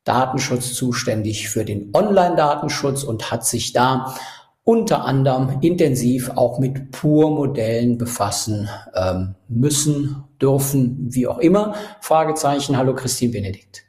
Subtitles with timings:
[0.05, 4.15] Datenschutz zuständig für den Online-Datenschutz und hat sich da
[4.63, 11.75] unter anderem intensiv auch mit Pur-Modellen befassen ähm, müssen, dürfen, wie auch immer.
[12.01, 12.77] Fragezeichen.
[12.77, 13.83] Hallo Christine Benedikt.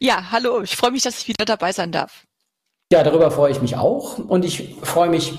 [0.00, 0.62] Ja, hallo.
[0.62, 2.26] Ich freue mich, dass ich wieder dabei sein darf.
[2.92, 4.18] Ja, darüber freue ich mich auch.
[4.18, 5.34] Und ich freue mich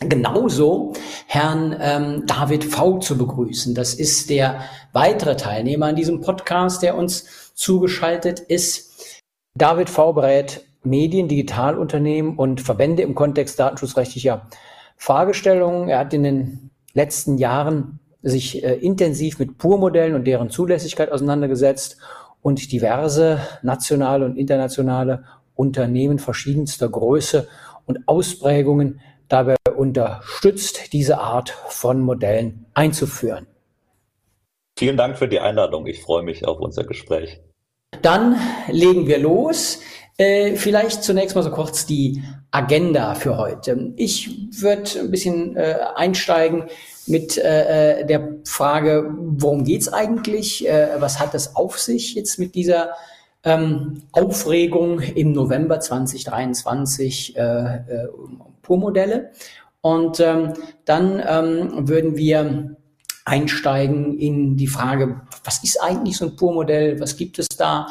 [0.00, 0.92] genauso,
[1.26, 2.98] Herrn ähm, David V.
[2.98, 3.74] zu begrüßen.
[3.74, 4.60] Das ist der
[4.92, 9.22] weitere Teilnehmer an diesem Podcast, der uns zugeschaltet ist.
[9.56, 10.12] David V.
[10.12, 14.48] berät Medien, Digitalunternehmen und Verbände im Kontext datenschutzrechtlicher
[14.96, 15.88] Fragestellungen.
[15.88, 21.98] Er hat in den letzten Jahren sich äh, intensiv mit Pur-Modellen und deren Zulässigkeit auseinandergesetzt
[22.42, 25.24] und diverse nationale und internationale
[25.54, 27.48] Unternehmen verschiedenster Größe
[27.86, 33.46] und Ausprägungen dabei unterstützt, diese Art von Modellen einzuführen.
[34.76, 35.86] Vielen Dank für die Einladung.
[35.86, 37.40] Ich freue mich auf unser Gespräch.
[38.02, 38.36] Dann
[38.68, 39.80] legen wir los.
[40.16, 43.92] Äh, vielleicht zunächst mal so kurz die Agenda für heute.
[43.96, 46.64] Ich würde ein bisschen äh, einsteigen
[47.06, 50.68] mit äh, äh der Frage, worum geht's eigentlich?
[50.68, 52.90] Äh, was hat es auf sich jetzt mit dieser
[53.42, 57.78] ähm, Aufregung im November 2023 äh,
[58.64, 59.30] Pur-Modelle?
[59.80, 60.54] Und ähm,
[60.84, 62.76] dann ähm, würden wir
[63.24, 67.00] einsteigen in die Frage, was ist eigentlich so ein Pur-Modell?
[67.00, 67.86] Was gibt es da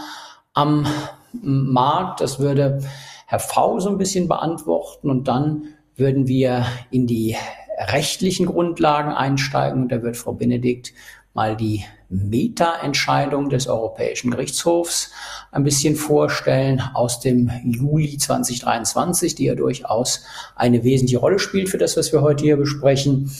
[0.53, 0.85] am
[1.31, 2.22] Markt?
[2.22, 2.81] Das würde
[3.28, 7.35] Herr V so ein bisschen beantworten und dann würden wir in die
[7.78, 10.94] rechtlichen Grundlagen einsteigen und da wird Frau Benedikt
[11.34, 15.12] mal die Meta-Entscheidung des Europäischen Gerichtshofs
[15.52, 20.24] ein bisschen vorstellen aus dem Juli 2023, die ja durchaus
[20.56, 23.32] eine wesentliche Rolle spielt für das, was wir heute hier besprechen.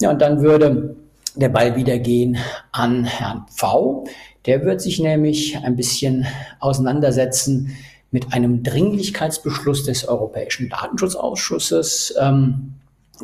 [0.00, 0.96] Ja, und dann würde
[1.34, 2.38] der Ball wieder gehen
[2.72, 4.04] an Herrn V.
[4.46, 6.26] Der wird sich nämlich ein bisschen
[6.60, 7.76] auseinandersetzen
[8.10, 12.74] mit einem Dringlichkeitsbeschluss des Europäischen Datenschutzausschusses ähm,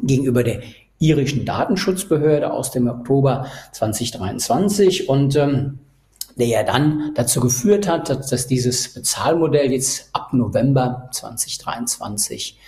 [0.02, 0.60] gegenüber der
[0.98, 5.78] irischen Datenschutzbehörde aus dem Oktober 2023 und ähm,
[6.36, 12.58] der ja dann dazu geführt hat, dass, dass dieses Bezahlmodell jetzt ab November 2023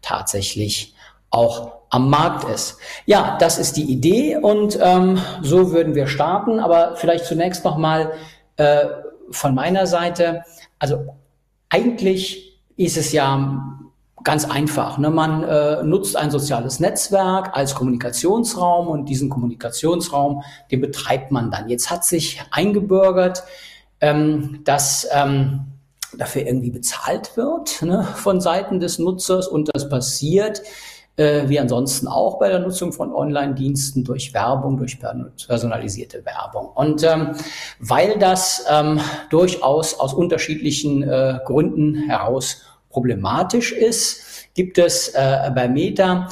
[0.00, 0.94] tatsächlich
[1.30, 2.78] auch am Markt ist.
[3.06, 6.58] Ja, das ist die Idee und ähm, so würden wir starten.
[6.58, 8.12] Aber vielleicht zunächst noch mal
[8.56, 8.86] äh,
[9.30, 10.44] von meiner Seite.
[10.78, 11.14] Also
[11.68, 13.77] eigentlich ist es ja
[14.24, 14.98] ganz einfach.
[14.98, 15.10] Ne?
[15.10, 21.68] Man äh, nutzt ein soziales Netzwerk als Kommunikationsraum und diesen Kommunikationsraum, den betreibt man dann.
[21.68, 23.44] Jetzt hat sich eingebürgert,
[24.00, 25.60] ähm, dass ähm,
[26.16, 30.62] dafür irgendwie bezahlt wird ne, von Seiten des Nutzers und das passiert
[31.18, 36.68] äh, wie ansonsten auch bei der Nutzung von Online-Diensten durch Werbung, durch personalisierte Werbung.
[36.74, 37.34] Und ähm,
[37.80, 44.22] weil das ähm, durchaus aus unterschiedlichen äh, Gründen heraus problematisch ist,
[44.54, 46.28] gibt es äh, bei Meta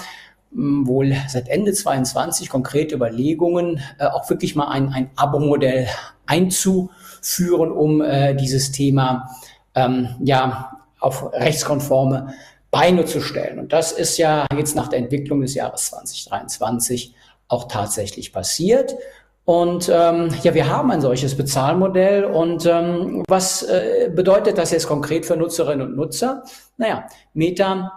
[0.52, 5.88] hm, wohl seit Ende 22 konkrete Überlegungen, äh, auch wirklich mal ein, ein Abo-Modell
[6.26, 9.30] einzuführen, um äh, dieses Thema
[9.74, 12.34] ähm, ja auf rechtskonforme
[12.70, 13.58] Beine zu stellen.
[13.58, 17.14] Und das ist ja jetzt nach der Entwicklung des Jahres 2023
[17.48, 18.96] auch tatsächlich passiert.
[19.46, 22.24] Und ähm, ja, wir haben ein solches Bezahlmodell.
[22.24, 26.42] Und ähm, was äh, bedeutet das jetzt konkret für Nutzerinnen und Nutzer?
[26.76, 27.92] Naja, Meta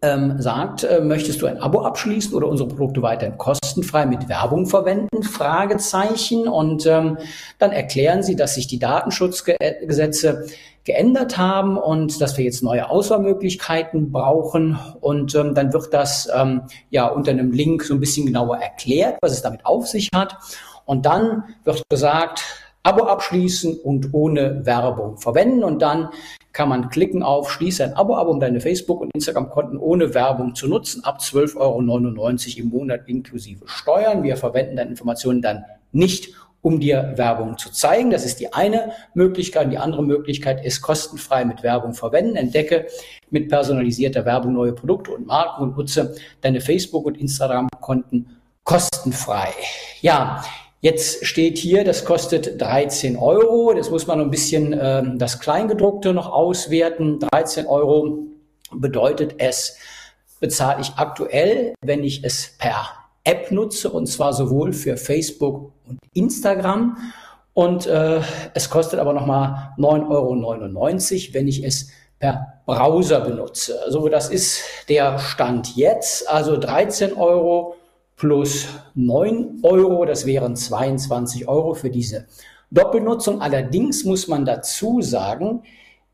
[0.00, 4.64] ähm, sagt, äh, möchtest du ein Abo abschließen oder unsere Produkte weiterhin kostenfrei mit Werbung
[4.64, 5.22] verwenden?
[5.22, 6.48] Fragezeichen.
[6.48, 7.18] Und ähm,
[7.58, 10.46] dann erklären sie, dass sich die Datenschutzgesetze
[10.84, 14.78] geändert haben und dass wir jetzt neue Auswahlmöglichkeiten brauchen.
[15.02, 19.18] Und ähm, dann wird das ähm, ja unter einem Link so ein bisschen genauer erklärt,
[19.20, 20.38] was es damit auf sich hat.
[20.88, 22.42] Und dann wird gesagt,
[22.82, 25.62] Abo abschließen und ohne Werbung verwenden.
[25.62, 26.08] Und dann
[26.54, 30.54] kann man klicken auf Schließe ein Abo ab, um deine Facebook- und Instagram-Konten ohne Werbung
[30.54, 34.22] zu nutzen, ab 12,99 Euro im Monat inklusive Steuern.
[34.22, 38.10] Wir verwenden deine Informationen dann nicht, um dir Werbung zu zeigen.
[38.10, 39.70] Das ist die eine Möglichkeit.
[39.70, 42.36] Die andere Möglichkeit ist kostenfrei mit Werbung verwenden.
[42.36, 42.86] Entdecke
[43.28, 49.48] mit personalisierter Werbung neue Produkte und Marken und nutze deine Facebook- und Instagram-Konten kostenfrei.
[50.00, 50.42] Ja,
[50.80, 53.74] Jetzt steht hier, das kostet 13 Euro.
[53.74, 57.18] Das muss man ein bisschen äh, das Kleingedruckte noch auswerten.
[57.18, 58.26] 13 Euro
[58.72, 59.76] bedeutet es,
[60.38, 62.90] bezahle ich aktuell, wenn ich es per
[63.24, 66.96] App nutze, und zwar sowohl für Facebook und Instagram.
[67.54, 68.20] Und äh,
[68.54, 71.90] es kostet aber nochmal 9,99 Euro, wenn ich es
[72.20, 73.80] per Browser benutze.
[73.84, 76.28] Also das ist der Stand jetzt.
[76.28, 77.74] Also 13 Euro
[78.18, 80.04] plus 9 Euro.
[80.04, 82.26] Das wären 22 Euro für diese
[82.70, 83.40] Doppelnutzung.
[83.40, 85.62] Allerdings muss man dazu sagen,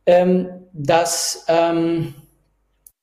[0.07, 2.15] ähm, dass ähm,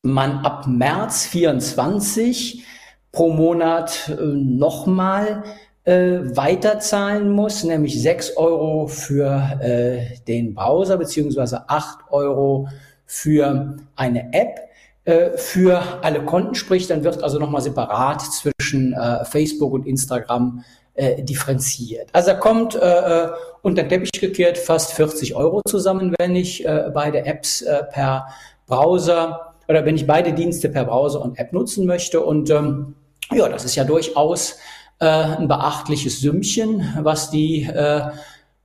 [0.03, 2.63] man ab März 24
[3.12, 5.44] pro Monat äh, nochmal
[5.83, 12.69] äh, weiterzahlen muss, nämlich 6 Euro für äh, den Browser beziehungsweise 8 Euro
[13.06, 14.59] für eine App.
[15.04, 20.63] Äh, für alle Konten spricht, dann wird also nochmal separat zwischen äh, Facebook und Instagram
[20.94, 22.09] äh, differenziert.
[22.13, 23.29] Also da kommt äh, äh
[23.63, 28.27] unter den Teppich gekehrt fast 40 Euro zusammen, wenn ich äh, beide Apps äh, per
[28.65, 32.21] Browser oder wenn ich beide Dienste per Browser und App nutzen möchte.
[32.21, 32.95] Und ähm,
[33.31, 34.57] ja, das ist ja durchaus
[35.00, 38.01] äh, ein beachtliches Sümmchen, was die äh,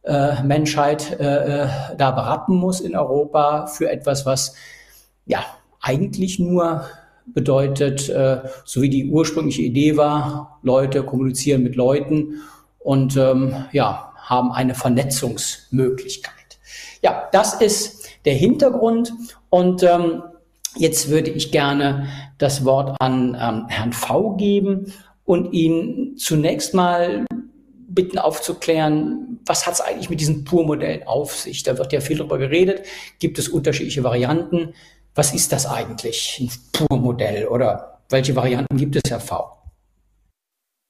[0.02, 4.54] äh, Menschheit äh, äh da berappen muss in Europa für etwas, was
[5.26, 5.44] ja
[5.80, 6.84] eigentlich nur
[7.26, 12.42] bedeutet, äh, so wie die ursprüngliche Idee war, Leute kommunizieren mit Leuten
[12.78, 16.32] und ähm, ja, haben eine Vernetzungsmöglichkeit.
[17.02, 19.12] Ja, das ist der Hintergrund
[19.50, 20.22] und ähm,
[20.76, 22.08] jetzt würde ich gerne
[22.38, 24.92] das Wort an ähm, Herrn V geben
[25.24, 27.24] und ihn zunächst mal
[27.88, 31.62] bitten aufzuklären, was hat es eigentlich mit diesen Pur-Modellen auf sich?
[31.62, 32.82] Da wird ja viel darüber geredet.
[33.18, 34.74] Gibt es unterschiedliche Varianten?
[35.16, 39.50] Was ist das eigentlich, ein Pur-Modell oder welche Varianten gibt es, Herr V?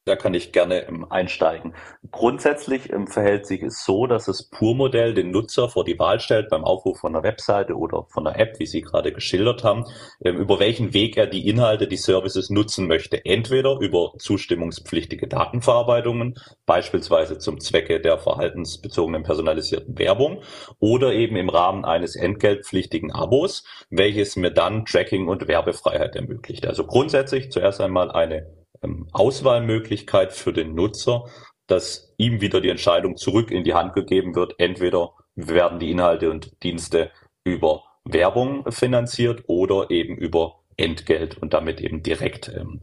[0.06, 1.74] Da kann ich gerne einsteigen.
[2.12, 6.48] Grundsätzlich ähm, verhält sich es so, dass das Pur-Modell den Nutzer vor die Wahl stellt
[6.48, 9.84] beim Aufruf von einer Webseite oder von einer App, wie Sie gerade geschildert haben,
[10.24, 13.24] ähm, über welchen Weg er die Inhalte, die Services nutzen möchte.
[13.24, 20.40] Entweder über zustimmungspflichtige Datenverarbeitungen, beispielsweise zum Zwecke der verhaltensbezogenen personalisierten Werbung
[20.78, 26.64] oder eben im Rahmen eines entgeltpflichtigen Abos, welches mir dann Tracking und Werbefreiheit ermöglicht.
[26.64, 28.46] Also grundsätzlich zuerst einmal eine
[28.82, 31.24] ähm, Auswahlmöglichkeit für den Nutzer,
[31.66, 34.54] dass ihm wieder die Entscheidung zurück in die Hand gegeben wird.
[34.58, 37.10] Entweder werden die Inhalte und Dienste
[37.44, 42.80] über Werbung finanziert oder eben über Entgelt und damit eben direkt ähm,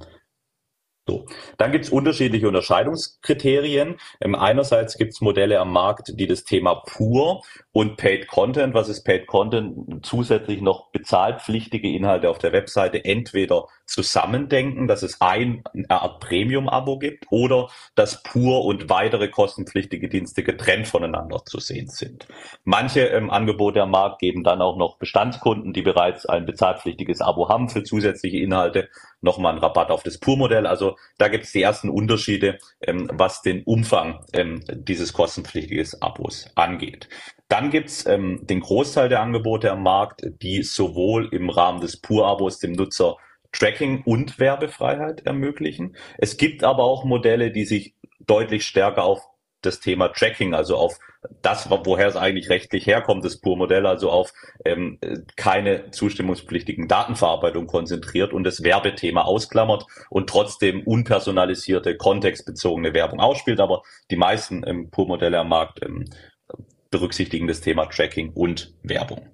[1.06, 1.26] so,
[1.58, 3.98] dann gibt es unterschiedliche Unterscheidungskriterien.
[4.22, 7.42] Ähm, einerseits gibt es Modelle am Markt, die das Thema pur
[7.76, 13.66] und Paid Content, was ist Paid Content, zusätzlich noch bezahlpflichtige Inhalte auf der Webseite entweder
[13.88, 20.88] zusammendenken, dass es ein, Art Premium-Abo gibt oder dass pur und weitere kostenpflichtige Dienste getrennt
[20.88, 22.28] voneinander zu sehen sind.
[22.64, 27.50] Manche ähm, Angebote am Markt geben dann auch noch Bestandskunden, die bereits ein bezahlpflichtiges Abo
[27.50, 28.88] haben für zusätzliche Inhalte,
[29.22, 30.68] nochmal einen Rabatt auf das Pur-Modell.
[30.68, 36.52] Also da gibt es die ersten Unterschiede, ähm, was den Umfang ähm, dieses kostenpflichtiges Abos
[36.54, 37.10] angeht.
[37.54, 42.58] Dann gibt's ähm, den Großteil der Angebote am Markt, die sowohl im Rahmen des Pur-Abos
[42.58, 43.18] dem Nutzer
[43.52, 45.96] Tracking und Werbefreiheit ermöglichen.
[46.18, 49.22] Es gibt aber auch Modelle, die sich deutlich stärker auf
[49.62, 50.98] das Thema Tracking, also auf
[51.44, 54.34] das, woher es eigentlich rechtlich herkommt, das Pur-Modell, also auf
[54.66, 54.98] ähm,
[55.36, 63.60] keine zustimmungspflichtigen Datenverarbeitung konzentriert und das Werbethema ausklammert und trotzdem unpersonalisierte, kontextbezogene Werbung ausspielt.
[63.60, 66.06] Aber die meisten ähm, Pur-Modelle am Markt ähm,
[66.94, 69.28] berücksichtigen das Thema Tracking und Werbung.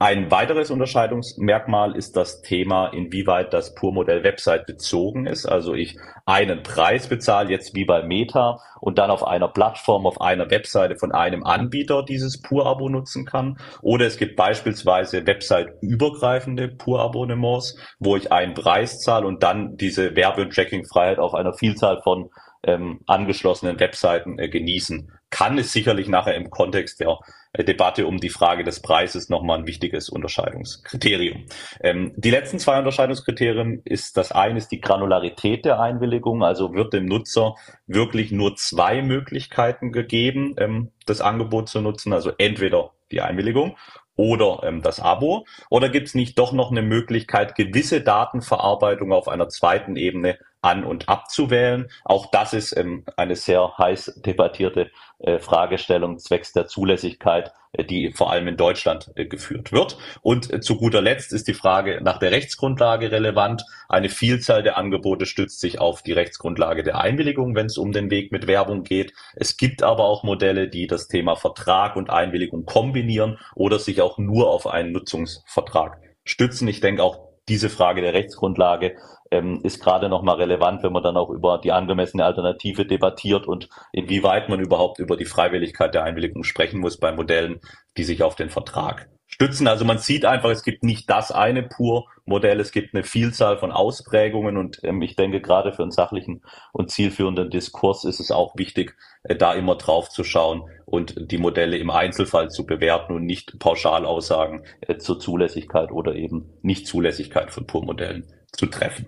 [0.00, 5.44] Ein weiteres Unterscheidungsmerkmal ist das Thema, inwieweit das Pur-Modell Website bezogen ist.
[5.44, 10.20] Also ich einen Preis bezahle, jetzt wie bei Meta, und dann auf einer Plattform, auf
[10.20, 13.58] einer Webseite von einem Anbieter dieses Pur-Abo nutzen kann.
[13.82, 20.42] Oder es gibt beispielsweise Website-übergreifende Pur-Abonnements, wo ich einen Preis zahle und dann diese Werbe-
[20.42, 22.30] und Tracking-Freiheit auf einer Vielzahl von
[22.62, 27.18] ähm, angeschlossenen Webseiten äh, genießen kann, ist sicherlich nachher im Kontext der
[27.52, 31.46] äh, Debatte um die Frage des Preises nochmal ein wichtiges Unterscheidungskriterium.
[31.80, 36.92] Ähm, die letzten zwei Unterscheidungskriterien ist das eine ist die Granularität der Einwilligung, also wird
[36.92, 37.54] dem Nutzer
[37.86, 43.76] wirklich nur zwei Möglichkeiten gegeben, ähm, das Angebot zu nutzen, also entweder die Einwilligung
[44.18, 45.46] oder ähm, das Abo?
[45.70, 50.84] Oder gibt es nicht doch noch eine Möglichkeit, gewisse Datenverarbeitung auf einer zweiten Ebene an-
[50.84, 51.88] und abzuwählen.
[52.04, 58.12] Auch das ist ähm, eine sehr heiß debattierte äh, Fragestellung zwecks der Zulässigkeit, äh, die
[58.12, 59.98] vor allem in Deutschland äh, geführt wird.
[60.22, 63.64] Und äh, zu guter Letzt ist die Frage nach der Rechtsgrundlage relevant.
[63.88, 68.10] Eine Vielzahl der Angebote stützt sich auf die Rechtsgrundlage der Einwilligung, wenn es um den
[68.10, 69.12] Weg mit Werbung geht.
[69.36, 74.18] Es gibt aber auch Modelle, die das Thema Vertrag und Einwilligung kombinieren oder sich auch
[74.18, 76.66] nur auf einen Nutzungsvertrag stützen.
[76.68, 78.96] Ich denke auch diese Frage der Rechtsgrundlage
[79.30, 83.68] ähm, ist gerade nochmal relevant, wenn man dann auch über die angemessene Alternative debattiert und
[83.92, 87.60] inwieweit man überhaupt über die Freiwilligkeit der Einwilligung sprechen muss bei Modellen,
[87.96, 89.68] die sich auf den Vertrag stützen.
[89.68, 93.70] Also man sieht einfach, es gibt nicht das eine Pur-Modell, es gibt eine Vielzahl von
[93.70, 96.42] Ausprägungen und ähm, ich denke, gerade für einen sachlichen
[96.72, 101.38] und zielführenden Diskurs ist es auch wichtig, äh, da immer drauf zu schauen und die
[101.38, 107.66] Modelle im Einzelfall zu bewerten und nicht Pauschalaussagen äh, zur Zulässigkeit oder eben Nichtzulässigkeit von
[107.66, 109.06] Pur-Modellen zu treffen.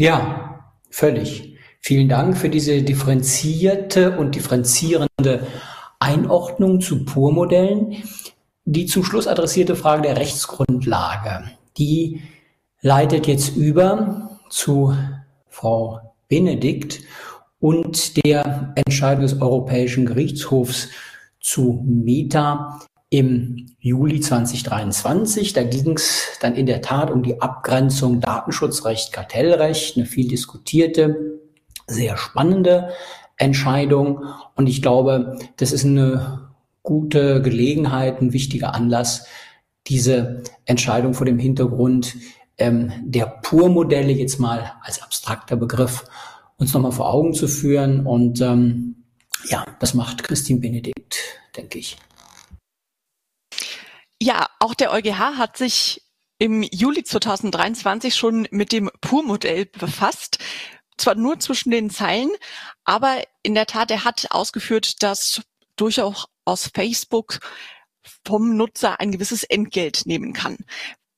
[0.00, 1.58] Ja, völlig.
[1.78, 5.46] Vielen Dank für diese differenzierte und differenzierende
[5.98, 7.96] Einordnung zu Pur-Modellen.
[8.64, 12.22] Die zum Schluss adressierte Frage der Rechtsgrundlage, die
[12.80, 14.96] leitet jetzt über zu
[15.48, 17.00] Frau Benedikt
[17.58, 20.88] und der Entscheidung des Europäischen Gerichtshofs
[21.40, 25.52] zu Meta im Juli 2023.
[25.52, 31.40] Da ging es dann in der Tat um die Abgrenzung Datenschutzrecht, Kartellrecht, eine viel diskutierte,
[31.86, 32.90] sehr spannende
[33.36, 34.24] Entscheidung.
[34.54, 36.50] Und ich glaube, das ist eine
[36.82, 39.26] gute Gelegenheit, ein wichtiger Anlass,
[39.88, 42.16] diese Entscheidung vor dem Hintergrund
[42.58, 46.04] ähm, der Pur-Modelle jetzt mal als abstrakter Begriff
[46.58, 48.06] uns nochmal vor Augen zu führen.
[48.06, 48.96] Und ähm,
[49.48, 51.16] ja, das macht Christine Benedikt,
[51.56, 51.96] denke ich.
[54.22, 56.02] Ja, auch der EuGH hat sich
[56.38, 60.38] im Juli 2023 schon mit dem Pur-Modell befasst.
[60.98, 62.30] Zwar nur zwischen den Zeilen,
[62.84, 65.40] aber in der Tat, er hat ausgeführt, dass
[65.76, 67.38] durchaus aus Facebook
[68.26, 70.58] vom Nutzer ein gewisses Entgelt nehmen kann.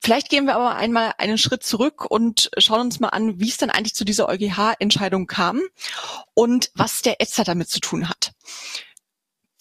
[0.01, 3.57] Vielleicht gehen wir aber einmal einen Schritt zurück und schauen uns mal an, wie es
[3.57, 5.61] denn eigentlich zu dieser EuGH-Entscheidung kam
[6.35, 8.33] und was der ETSA damit zu tun hat.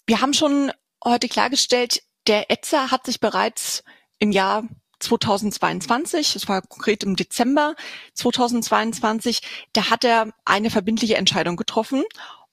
[0.06, 0.72] Wir haben schon
[1.04, 3.82] heute klargestellt, der ETSA hat sich bereits
[4.18, 4.64] im Jahr
[5.00, 7.74] 2022, es war konkret im Dezember
[8.14, 9.40] 2022,
[9.72, 12.04] da hat er eine verbindliche Entscheidung getroffen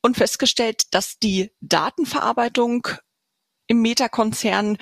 [0.01, 2.87] und festgestellt, dass die Datenverarbeitung
[3.67, 4.77] im Meta-Konzern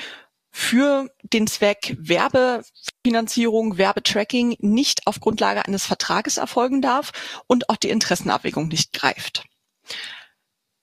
[0.50, 7.12] für den Zweck Werbefinanzierung, Werbetracking nicht auf Grundlage eines Vertrages erfolgen darf
[7.48, 9.44] und auch die Interessenabwägung nicht greift.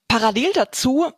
[0.07, 1.11] Parallel dazu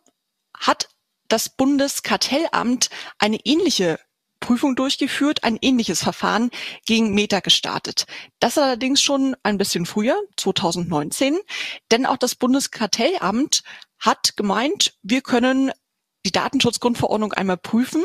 [0.57, 0.89] hat
[1.27, 3.99] das Bundeskartellamt eine ähnliche
[4.39, 6.51] Prüfung durchgeführt, ein ähnliches Verfahren
[6.85, 8.05] gegen Meta gestartet.
[8.39, 11.37] Das allerdings schon ein bisschen früher, 2019,
[11.91, 13.63] denn auch das Bundeskartellamt
[13.99, 15.71] hat gemeint, wir können
[16.25, 18.03] die Datenschutzgrundverordnung einmal prüfen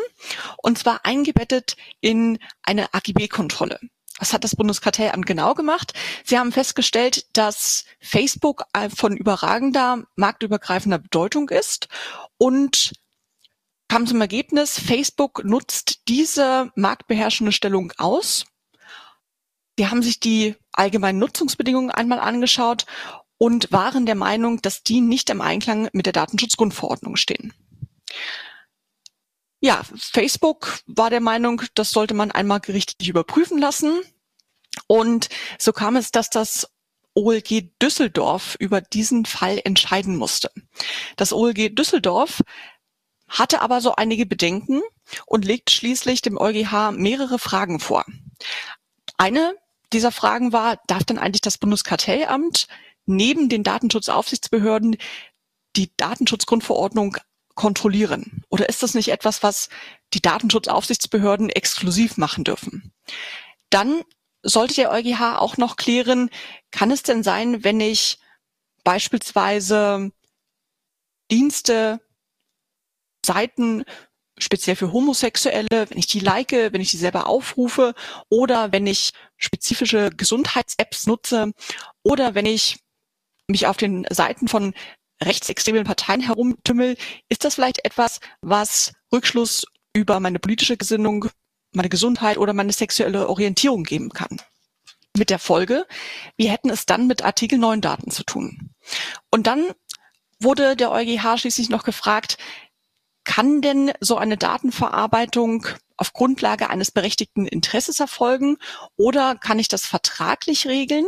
[0.62, 3.80] und zwar eingebettet in eine AGB-Kontrolle.
[4.18, 5.94] Was hat das Bundeskartellamt genau gemacht?
[6.24, 8.64] Sie haben festgestellt, dass Facebook
[8.94, 11.88] von überragender marktübergreifender Bedeutung ist
[12.38, 12.92] und
[13.92, 18.46] kam zum Ergebnis, Facebook nutzt diese marktbeherrschende Stellung aus.
[19.78, 22.86] Die haben sich die allgemeinen Nutzungsbedingungen einmal angeschaut
[23.36, 27.52] und waren der Meinung, dass die nicht im Einklang mit der Datenschutzgrundverordnung stehen.
[29.60, 34.00] Ja, Facebook war der Meinung, das sollte man einmal gerichtlich überprüfen lassen.
[34.86, 36.66] Und so kam es, dass das
[37.14, 40.50] OLG Düsseldorf über diesen Fall entscheiden musste.
[41.16, 42.40] Das OLG Düsseldorf
[43.32, 44.82] hatte aber so einige Bedenken
[45.26, 48.04] und legt schließlich dem EuGH mehrere Fragen vor.
[49.16, 49.56] Eine
[49.92, 52.66] dieser Fragen war, darf denn eigentlich das Bundeskartellamt
[53.06, 54.96] neben den Datenschutzaufsichtsbehörden
[55.76, 57.16] die Datenschutzgrundverordnung
[57.54, 58.44] kontrollieren?
[58.48, 59.68] Oder ist das nicht etwas, was
[60.12, 62.92] die Datenschutzaufsichtsbehörden exklusiv machen dürfen?
[63.70, 64.02] Dann
[64.42, 66.30] sollte der EuGH auch noch klären,
[66.70, 68.18] kann es denn sein, wenn ich
[68.84, 70.10] beispielsweise
[71.30, 72.00] Dienste,
[73.24, 73.84] Seiten
[74.38, 77.94] speziell für Homosexuelle, wenn ich die like, wenn ich die selber aufrufe
[78.28, 81.52] oder wenn ich spezifische Gesundheits-Apps nutze
[82.02, 82.78] oder wenn ich
[83.48, 84.74] mich auf den Seiten von
[85.22, 86.96] rechtsextremen Parteien herumtümmel,
[87.28, 91.26] ist das vielleicht etwas, was Rückschluss über meine politische Gesinnung,
[91.72, 94.40] meine Gesundheit oder meine sexuelle Orientierung geben kann.
[95.16, 95.86] Mit der Folge,
[96.36, 98.70] wir hätten es dann mit Artikel 9 Daten zu tun.
[99.30, 99.72] Und dann
[100.40, 102.38] wurde der EuGH schließlich noch gefragt,
[103.24, 108.56] kann denn so eine Datenverarbeitung auf Grundlage eines berechtigten Interesses erfolgen
[108.96, 111.06] oder kann ich das vertraglich regeln?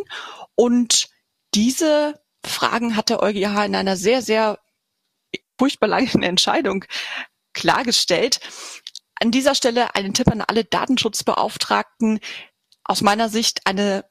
[0.55, 1.09] Und
[1.55, 4.59] diese Fragen hat der EuGH in einer sehr, sehr
[5.59, 6.85] furchtbar langen Entscheidung
[7.53, 8.41] klargestellt.
[9.21, 12.21] An dieser Stelle einen Tipp an alle Datenschutzbeauftragten.
[12.85, 14.05] Aus meiner Sicht eine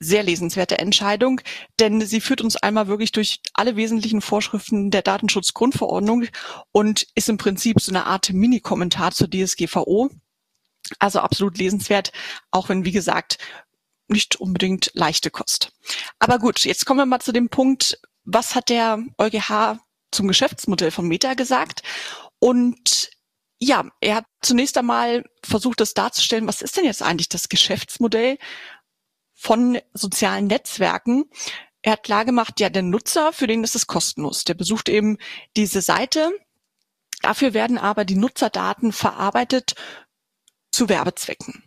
[0.00, 1.42] sehr lesenswerte Entscheidung,
[1.78, 6.26] denn sie führt uns einmal wirklich durch alle wesentlichen Vorschriften der Datenschutzgrundverordnung
[6.72, 10.10] und ist im Prinzip so eine Art Mini-Kommentar zur DSGVO.
[10.98, 12.12] Also absolut lesenswert,
[12.50, 13.38] auch wenn, wie gesagt,
[14.08, 15.72] nicht unbedingt leichte Kost.
[16.18, 19.78] Aber gut, jetzt kommen wir mal zu dem Punkt, was hat der EuGH
[20.10, 21.82] zum Geschäftsmodell von Meta gesagt?
[22.38, 23.10] Und
[23.58, 28.38] ja, er hat zunächst einmal versucht, das darzustellen, was ist denn jetzt eigentlich das Geschäftsmodell
[29.40, 31.24] von sozialen Netzwerken?
[31.80, 34.44] Er hat klargemacht, ja, der Nutzer, für den ist es kostenlos.
[34.44, 35.16] Der besucht eben
[35.56, 36.30] diese Seite.
[37.22, 39.74] Dafür werden aber die Nutzerdaten verarbeitet
[40.72, 41.64] zu Werbezwecken.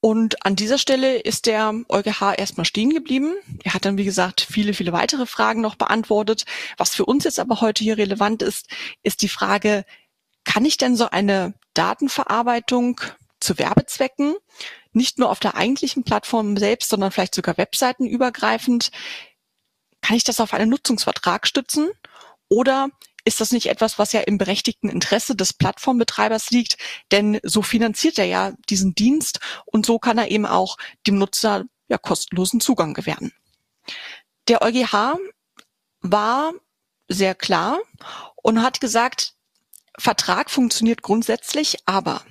[0.00, 3.34] Und an dieser Stelle ist der EuGH erstmal stehen geblieben.
[3.62, 6.44] Er hat dann, wie gesagt, viele, viele weitere Fragen noch beantwortet.
[6.78, 8.70] Was für uns jetzt aber heute hier relevant ist,
[9.02, 9.84] ist die Frage,
[10.44, 13.00] kann ich denn so eine Datenverarbeitung
[13.40, 14.36] zu Werbezwecken
[14.96, 18.90] nicht nur auf der eigentlichen Plattform selbst, sondern vielleicht sogar webseitenübergreifend,
[20.00, 21.90] kann ich das auf einen Nutzungsvertrag stützen?
[22.48, 22.88] Oder
[23.24, 26.78] ist das nicht etwas, was ja im berechtigten Interesse des Plattformbetreibers liegt?
[27.12, 30.76] Denn so finanziert er ja diesen Dienst und so kann er eben auch
[31.06, 33.32] dem Nutzer ja kostenlosen Zugang gewähren.
[34.48, 35.18] Der EuGH
[36.00, 36.52] war
[37.08, 37.80] sehr klar
[38.36, 39.34] und hat gesagt,
[39.98, 42.24] Vertrag funktioniert grundsätzlich, aber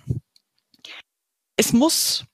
[1.58, 2.26] es muss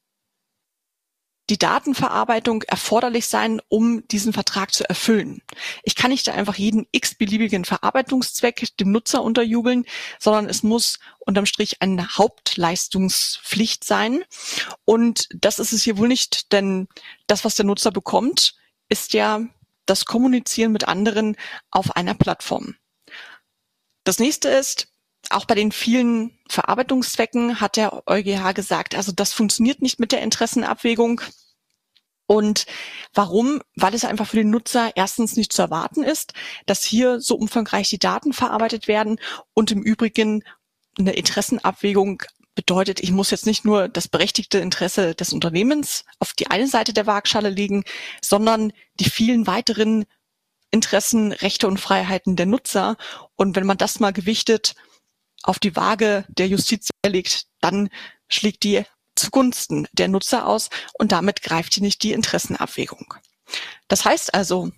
[1.51, 5.41] die Datenverarbeitung erforderlich sein, um diesen Vertrag zu erfüllen.
[5.83, 9.85] Ich kann nicht einfach jeden x-beliebigen Verarbeitungszweck dem Nutzer unterjubeln,
[10.17, 14.23] sondern es muss unterm Strich eine Hauptleistungspflicht sein.
[14.85, 16.87] Und das ist es hier wohl nicht, denn
[17.27, 18.55] das, was der Nutzer bekommt,
[18.87, 19.41] ist ja
[19.85, 21.35] das Kommunizieren mit anderen
[21.69, 22.75] auf einer Plattform.
[24.05, 24.87] Das nächste ist,
[25.29, 30.21] auch bei den vielen Verarbeitungszwecken hat der EuGH gesagt, also das funktioniert nicht mit der
[30.21, 31.21] Interessenabwägung.
[32.31, 32.65] Und
[33.13, 33.61] warum?
[33.75, 36.31] Weil es einfach für den Nutzer erstens nicht zu erwarten ist,
[36.65, 39.19] dass hier so umfangreich die Daten verarbeitet werden
[39.53, 40.41] und im Übrigen
[40.97, 42.23] eine Interessenabwägung
[42.55, 46.93] bedeutet, ich muss jetzt nicht nur das berechtigte Interesse des Unternehmens auf die eine Seite
[46.93, 47.83] der Waagschale legen,
[48.21, 50.05] sondern die vielen weiteren
[50.69, 52.95] Interessen, Rechte und Freiheiten der Nutzer.
[53.35, 54.75] Und wenn man das mal gewichtet,
[55.43, 57.89] auf die Waage der Justiz legt, dann
[58.29, 63.13] schlägt die zugunsten der Nutzer aus und damit greift hier nicht die Interessenabwägung.
[63.87, 64.71] Das heißt also,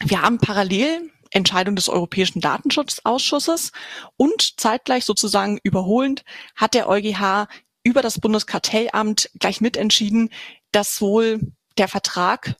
[0.00, 3.72] wir haben parallel Entscheidung des Europäischen Datenschutzausschusses
[4.16, 7.48] und zeitgleich sozusagen überholend hat der EuGH
[7.84, 10.30] über das Bundeskartellamt gleich mitentschieden,
[10.72, 11.40] dass wohl
[11.78, 12.56] der Vertrag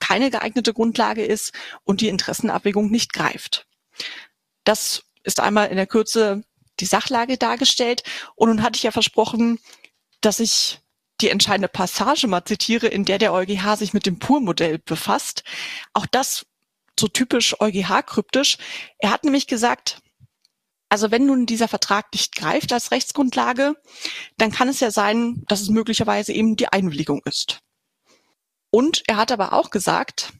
[0.00, 1.52] keine geeignete Grundlage ist
[1.84, 3.66] und die Interessenabwägung nicht greift.
[4.64, 6.42] Das ist einmal in der Kürze
[6.80, 8.02] die Sachlage dargestellt.
[8.34, 9.58] Und nun hatte ich ja versprochen,
[10.22, 10.80] dass ich
[11.20, 15.44] die entscheidende Passage mal zitiere, in der der EuGH sich mit dem Pur-Modell befasst.
[15.92, 16.46] Auch das
[16.98, 18.58] so typisch EuGH-kryptisch.
[18.98, 20.00] Er hat nämlich gesagt,
[20.88, 23.76] also wenn nun dieser Vertrag nicht greift als Rechtsgrundlage,
[24.36, 27.60] dann kann es ja sein, dass es möglicherweise eben die Einwilligung ist.
[28.70, 30.32] Und er hat aber auch gesagt,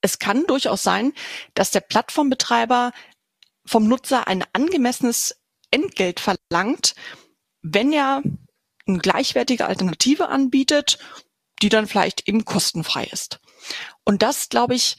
[0.00, 1.12] es kann durchaus sein,
[1.54, 2.92] dass der Plattformbetreiber
[3.66, 6.94] vom Nutzer ein angemessenes Entgelt verlangt,
[7.62, 8.22] wenn er
[8.86, 10.98] eine gleichwertige Alternative anbietet,
[11.62, 13.40] die dann vielleicht eben kostenfrei ist.
[14.04, 14.96] Und das, glaube ich,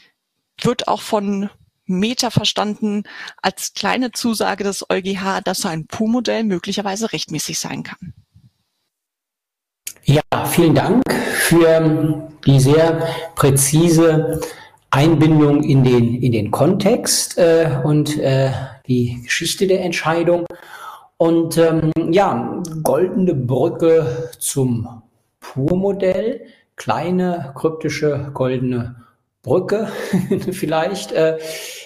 [0.62, 1.50] wird auch von
[1.86, 3.04] Meta verstanden
[3.42, 8.14] als kleine Zusage des EuGH, dass so ein PU-Modell möglicherweise rechtmäßig sein kann.
[10.04, 14.42] Ja, vielen Dank für die sehr präzise
[14.90, 18.52] Einbindung in den, in den Kontext äh, und äh,
[18.88, 20.46] die Geschichte der Entscheidung.
[21.22, 25.04] Und ähm, ja, goldene Brücke zum
[25.40, 28.96] Pur-Modell, kleine kryptische goldene
[29.44, 29.88] Brücke
[30.52, 31.12] vielleicht.
[31.12, 31.38] Äh,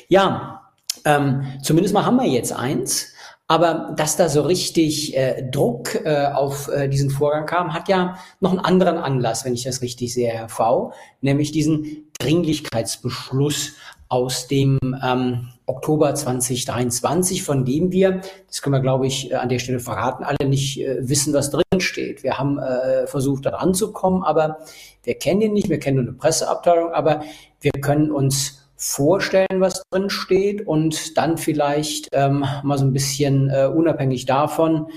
[0.07, 0.71] ja,
[1.03, 3.11] ähm, zumindest mal haben wir jetzt eins.
[3.47, 8.17] Aber dass da so richtig äh, Druck äh, auf äh, diesen Vorgang kam, hat ja
[8.39, 13.73] noch einen anderen Anlass, wenn ich das richtig sehe, Herr V., nämlich diesen Dringlichkeitsbeschluss
[14.07, 19.49] aus dem ähm, Oktober 2023, von dem wir, das können wir, glaube ich, äh, an
[19.49, 22.23] der Stelle verraten, alle nicht äh, wissen, was drin steht.
[22.23, 24.59] Wir haben äh, versucht, da ranzukommen, aber
[25.03, 27.23] wir kennen ihn nicht, wir kennen nur eine Presseabteilung, aber
[27.61, 33.49] wir können uns vorstellen, was drin steht und dann vielleicht ähm, mal so ein bisschen
[33.49, 34.87] äh, unabhängig davon,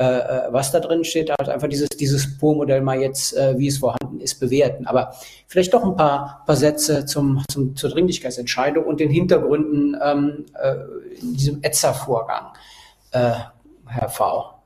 [0.00, 4.20] was da drin steht, halt einfach dieses, dieses Pur-Modell mal jetzt, äh, wie es vorhanden
[4.20, 4.86] ist, bewerten.
[4.86, 5.14] Aber
[5.46, 10.76] vielleicht doch ein paar, paar Sätze zum, zum, zur Dringlichkeitsentscheidung und den Hintergründen ähm, äh,
[11.20, 12.52] in diesem ETSA-Vorgang,
[13.12, 13.32] äh,
[13.86, 14.59] Herr V.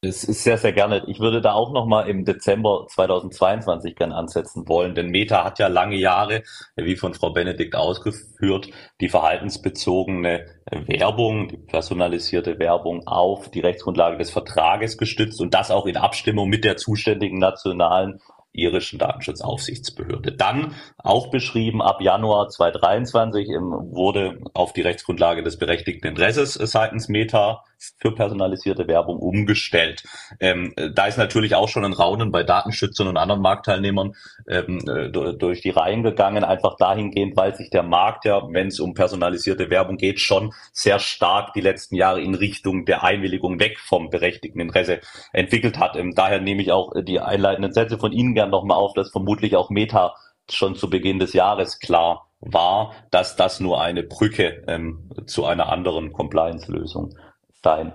[0.00, 1.02] Das ist sehr, sehr gerne.
[1.08, 5.66] Ich würde da auch nochmal im Dezember 2022 gern ansetzen wollen, denn Meta hat ja
[5.66, 6.44] lange Jahre,
[6.76, 10.46] wie von Frau Benedikt ausgeführt, die verhaltensbezogene
[10.86, 16.48] Werbung, die personalisierte Werbung auf die Rechtsgrundlage des Vertrages gestützt und das auch in Abstimmung
[16.48, 18.20] mit der zuständigen nationalen
[18.52, 20.30] irischen Datenschutzaufsichtsbehörde.
[20.30, 27.64] Dann auch beschrieben, ab Januar 2023 wurde auf die Rechtsgrundlage des berechtigten Interesses seitens Meta
[27.98, 30.04] für personalisierte Werbung umgestellt.
[30.40, 34.14] Ähm, da ist natürlich auch schon ein Raunen bei Datenschützern und anderen Marktteilnehmern
[34.48, 38.80] ähm, äh, durch die Reihen gegangen, einfach dahingehend, weil sich der Markt ja, wenn es
[38.80, 43.78] um personalisierte Werbung geht, schon sehr stark die letzten Jahre in Richtung der Einwilligung weg
[43.78, 45.00] vom berechtigten Interesse
[45.32, 45.96] entwickelt hat.
[45.96, 49.56] Ähm, daher nehme ich auch die einleitenden Sätze von Ihnen gern nochmal auf, dass vermutlich
[49.56, 50.14] auch Meta
[50.50, 55.68] schon zu Beginn des Jahres klar war, dass das nur eine Brücke ähm, zu einer
[55.70, 57.14] anderen Compliance-Lösung
[57.62, 57.92] sein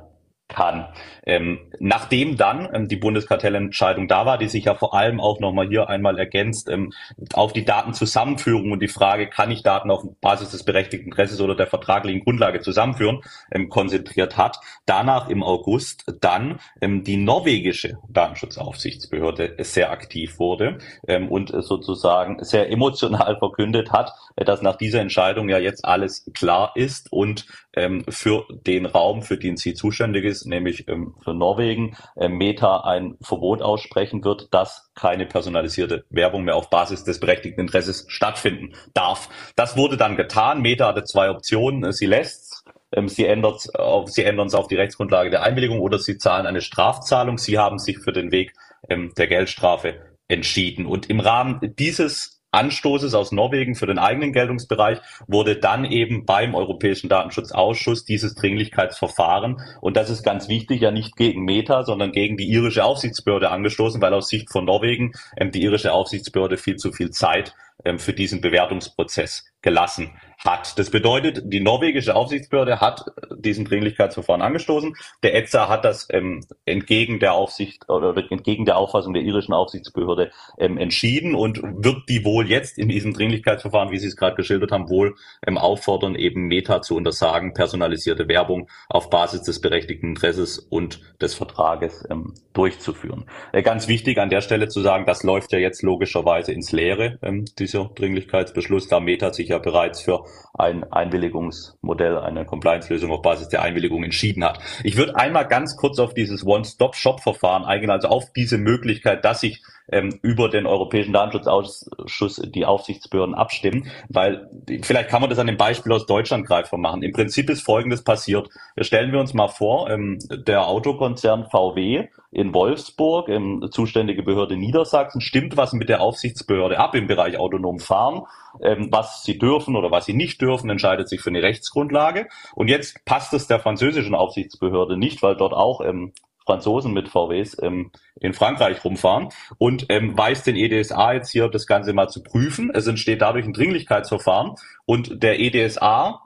[0.54, 0.88] kann.
[1.26, 5.68] Ähm, nachdem dann ähm, die Bundeskartellentscheidung da war, die sich ja vor allem auch nochmal
[5.68, 6.92] hier einmal ergänzt, ähm,
[7.34, 11.56] auf die Datenzusammenführung und die Frage, kann ich Daten auf Basis des berechtigten Interesses oder
[11.56, 14.60] der vertraglichen Grundlage zusammenführen, ähm, konzentriert hat.
[14.86, 22.70] Danach im August dann ähm, die norwegische Datenschutzaufsichtsbehörde sehr aktiv wurde ähm, und sozusagen sehr
[22.70, 28.46] emotional verkündet hat, dass nach dieser Entscheidung ja jetzt alles klar ist und ähm, für
[28.50, 33.62] den Raum, für den sie zuständig ist, nämlich ähm, für Norwegen, äh, Meta ein Verbot
[33.62, 39.30] aussprechen wird, dass keine personalisierte Werbung mehr auf Basis des berechtigten Interesses stattfinden darf.
[39.56, 40.62] Das wurde dann getan.
[40.62, 41.92] Meta hatte zwei Optionen.
[41.92, 46.00] Sie lässt ähm, Sie, ändert auf, sie ändern es auf die Rechtsgrundlage der Einwilligung oder
[46.00, 47.38] Sie zahlen eine Strafzahlung.
[47.38, 48.54] Sie haben sich für den Weg
[48.90, 49.96] ähm, der Geldstrafe
[50.28, 50.86] entschieden.
[50.86, 56.56] Und im Rahmen dieses Anstoßes aus Norwegen für den eigenen Geltungsbereich wurde dann eben beim
[56.56, 62.38] Europäischen Datenschutzausschuss dieses Dringlichkeitsverfahren, und das ist ganz wichtig, ja nicht gegen Meta, sondern gegen
[62.38, 66.92] die irische Aufsichtsbehörde angestoßen, weil aus Sicht von Norwegen ähm, die irische Aufsichtsbehörde viel zu
[66.92, 70.12] viel Zeit ähm, für diesen Bewertungsprozess gelassen
[70.44, 70.78] hat.
[70.78, 74.96] Das bedeutet, die norwegische Aufsichtsbehörde hat diesen Dringlichkeitsverfahren angestoßen.
[75.24, 80.32] Der ETSA hat das ähm, entgegen der Aufsicht oder entgegen der Auffassung der irischen Aufsichtsbehörde
[80.58, 84.72] ähm, entschieden und wird die wohl jetzt in diesem Dringlichkeitsverfahren, wie Sie es gerade geschildert
[84.72, 85.16] haben, wohl
[85.46, 91.34] ähm, auffordern, eben Meta zu untersagen, personalisierte Werbung auf Basis des berechtigten Interesses und des
[91.34, 93.26] Vertrages ähm, durchzuführen.
[93.52, 97.18] Äh, ganz wichtig an der Stelle zu sagen, das läuft ja jetzt logischerweise ins Leere,
[97.22, 100.23] ähm, dieser Dringlichkeitsbeschluss, da Meta sich ja bereits für
[100.54, 104.60] ein Einwilligungsmodell, eine Compliance-Lösung auf Basis der Einwilligung entschieden hat.
[104.84, 109.64] Ich würde einmal ganz kurz auf dieses One-Stop-Shop-Verfahren eingehen, also auf diese Möglichkeit, dass ich
[109.92, 114.50] ähm, über den Europäischen Datenschutzausschuss die Aufsichtsbehörden abstimmen, weil
[114.82, 117.04] vielleicht kann man das an dem Beispiel aus Deutschland greifbar machen.
[117.04, 118.50] Im Prinzip ist Folgendes passiert.
[118.80, 125.22] Stellen wir uns mal vor, ähm, der Autokonzern VW in Wolfsburg, ähm, zuständige Behörde Niedersachsen,
[125.22, 128.24] stimmt was mit der Aufsichtsbehörde ab im Bereich autonom fahren,
[128.62, 132.28] ähm, was sie dürfen oder was sie nicht dürfen, entscheidet sich für eine Rechtsgrundlage.
[132.56, 136.14] Und jetzt passt es der französischen Aufsichtsbehörde nicht, weil dort auch ähm,
[136.46, 141.68] Franzosen mit VWs ähm, in Frankreich rumfahren und ähm, weiß den EDSA jetzt hier das
[141.68, 142.72] Ganze mal zu prüfen.
[142.74, 146.22] Es entsteht dadurch ein Dringlichkeitsverfahren und der EDSA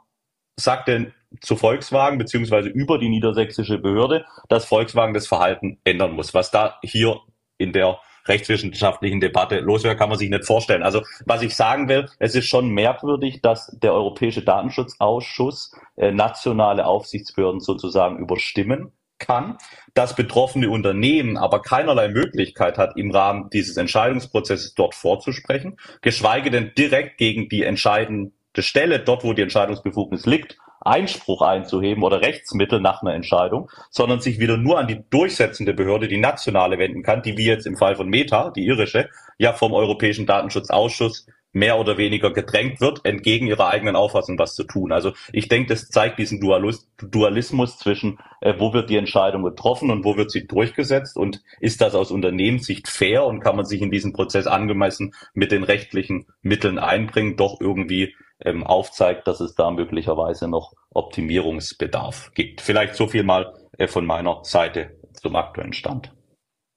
[0.56, 6.34] sagt denn zu Volkswagen beziehungsweise über die niedersächsische Behörde, dass Volkswagen das Verhalten ändern muss.
[6.34, 7.20] Was da hier
[7.58, 10.84] in der rechtswissenschaftlichen Debatte los wäre, kann man sich nicht vorstellen.
[10.84, 16.86] Also was ich sagen will, es ist schon merkwürdig, dass der Europäische Datenschutzausschuss äh, nationale
[16.86, 19.58] Aufsichtsbehörden sozusagen überstimmen kann,
[19.94, 26.72] das betroffene Unternehmen aber keinerlei Möglichkeit hat, im Rahmen dieses Entscheidungsprozesses dort vorzusprechen, geschweige denn
[26.78, 33.02] direkt gegen die entscheidende Stelle, dort wo die Entscheidungsbefugnis liegt, Einspruch einzuheben oder Rechtsmittel nach
[33.02, 37.38] einer Entscheidung, sondern sich wieder nur an die durchsetzende Behörde, die nationale, wenden kann, die
[37.38, 41.28] wie jetzt im Fall von Meta, die irische, ja vom Europäischen Datenschutzausschuss
[41.58, 44.92] mehr oder weniger gedrängt wird, entgegen ihrer eigenen Auffassung was zu tun.
[44.92, 50.06] Also ich denke, das zeigt diesen Dualismus zwischen, äh, wo wird die Entscheidung getroffen und
[50.06, 53.92] wo wird sie durchgesetzt und ist das aus Unternehmenssicht fair und kann man sich in
[53.92, 59.72] diesen Prozess angemessen mit den rechtlichen Mitteln einbringen, doch irgendwie ähm, aufzeigt, dass es da
[59.72, 62.62] möglicherweise noch Optimierungsbedarf gibt.
[62.62, 66.14] Vielleicht so viel mal äh, von meiner Seite zum aktuellen Stand.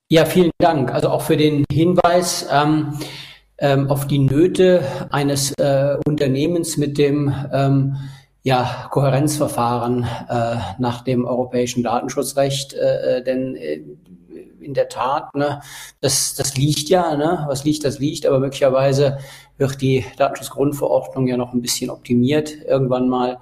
[0.09, 0.91] Ja, vielen Dank.
[0.91, 2.97] Also auch für den Hinweis ähm,
[3.61, 7.95] ähm, auf die Nöte eines äh, Unternehmens mit dem ähm,
[8.43, 12.73] ja, Kohärenzverfahren äh, nach dem europäischen Datenschutzrecht.
[12.73, 13.81] Äh, äh denn äh,
[14.59, 15.61] in der Tat, ne,
[16.01, 19.19] das, das liegt ja, ne, was liegt, das liegt, aber möglicherweise
[19.57, 23.39] wird die Datenschutzgrundverordnung ja noch ein bisschen optimiert irgendwann mal.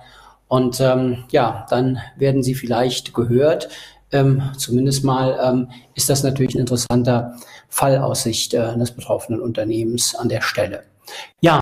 [0.47, 3.69] Und ähm, ja, dann werden sie vielleicht gehört.
[4.11, 7.35] Ähm, zumindest mal ähm, ist das natürlich ein interessanter
[7.69, 10.83] Fallaussicht äh, des betroffenen Unternehmens an der Stelle.
[11.41, 11.59] Ja,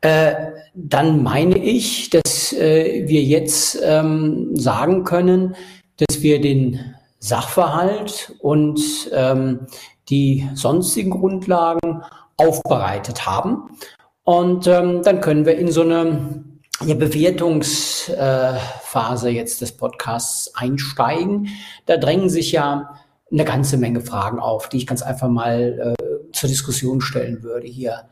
[0.00, 0.34] äh,
[0.74, 5.54] dann meine ich, dass äh, wir jetzt ähm, sagen können,
[5.96, 8.80] dass wir den Sachverhalt und
[9.12, 9.66] ähm,
[10.08, 12.02] die sonstigen Grundlagen
[12.36, 13.76] aufbereitet haben.
[14.24, 16.44] Und ähm, dann können wir in so eine
[16.84, 21.48] ja, Bewertungsphase äh, jetzt des Podcasts einsteigen.
[21.86, 22.96] Da drängen sich ja
[23.30, 27.66] eine ganze Menge Fragen auf, die ich ganz einfach mal äh, zur Diskussion stellen würde
[27.66, 28.08] hier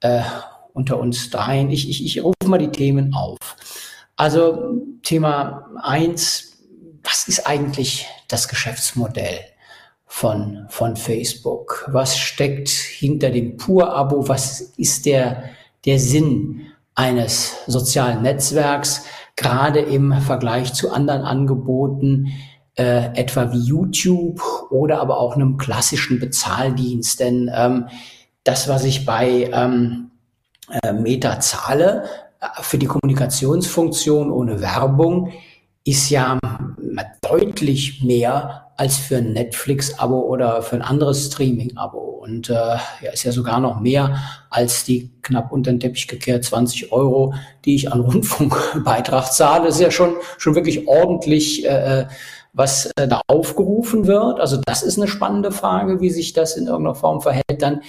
[0.00, 0.22] äh,
[0.72, 1.70] unter uns dreien.
[1.70, 3.38] Ich, ich, ich rufe mal die Themen auf.
[4.16, 6.56] Also Thema eins
[7.06, 9.38] was ist eigentlich das Geschäftsmodell
[10.06, 11.88] von, von Facebook?
[11.92, 14.28] Was steckt hinter dem Pur-Abo?
[14.28, 15.50] Was ist der,
[15.84, 19.04] der Sinn eines sozialen Netzwerks,
[19.36, 22.32] gerade im Vergleich zu anderen Angeboten,
[22.74, 27.20] äh, etwa wie YouTube oder aber auch einem klassischen Bezahldienst?
[27.20, 27.86] Denn ähm,
[28.42, 30.10] das, was ich bei ähm,
[30.82, 32.04] äh, Meta zahle,
[32.40, 35.32] äh, für die Kommunikationsfunktion ohne Werbung,
[35.84, 36.38] ist ja
[37.20, 41.98] deutlich mehr als für ein Netflix-Abo oder für ein anderes Streaming-Abo.
[41.98, 44.18] Und äh, ja, ist ja sogar noch mehr
[44.50, 47.34] als die knapp unter den Teppich gekehrt 20 Euro,
[47.64, 49.66] die ich an Rundfunkbeitrag zahle.
[49.66, 52.06] Das ist ja schon, schon wirklich ordentlich, äh,
[52.52, 54.40] was äh, da aufgerufen wird.
[54.40, 57.60] Also das ist eine spannende Frage, wie sich das in irgendeiner Form verhält.
[57.60, 57.82] Dann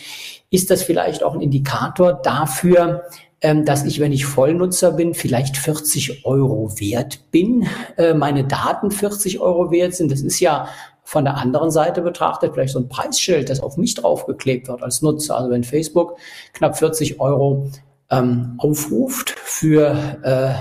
[0.50, 3.04] ist das vielleicht auch ein Indikator dafür,
[3.41, 9.39] dass ich, wenn ich Vollnutzer bin, vielleicht 40 Euro wert bin, äh, meine Daten 40
[9.39, 10.12] Euro wert sind.
[10.12, 10.67] Das ist ja
[11.04, 15.02] von der anderen Seite betrachtet vielleicht so ein Preisschild, das auf mich draufgeklebt wird als
[15.02, 15.38] Nutzer.
[15.38, 16.17] Also wenn Facebook
[16.54, 17.69] knapp 40 Euro
[18.10, 20.54] ähm, aufruft für äh,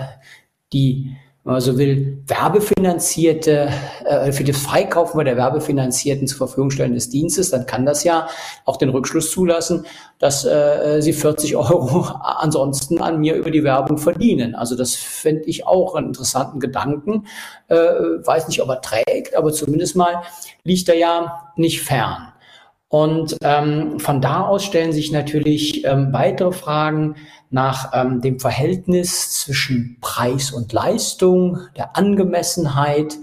[0.72, 3.68] die wenn man so will, werbefinanzierte,
[4.04, 8.26] äh, für das Freikaufen der werbefinanzierten zur Verfügung stellen des Dienstes, dann kann das ja
[8.64, 9.86] auch den Rückschluss zulassen,
[10.18, 14.56] dass äh, sie 40 Euro ansonsten an mir über die Werbung verdienen.
[14.56, 17.28] Also das fände ich auch einen interessanten Gedanken.
[17.68, 20.22] Äh, weiß nicht, ob er trägt, aber zumindest mal
[20.64, 22.32] liegt er ja nicht fern.
[22.88, 27.16] Und ähm, von da aus stellen sich natürlich ähm, weitere Fragen
[27.50, 33.16] nach ähm, dem Verhältnis zwischen Preis und Leistung, der Angemessenheit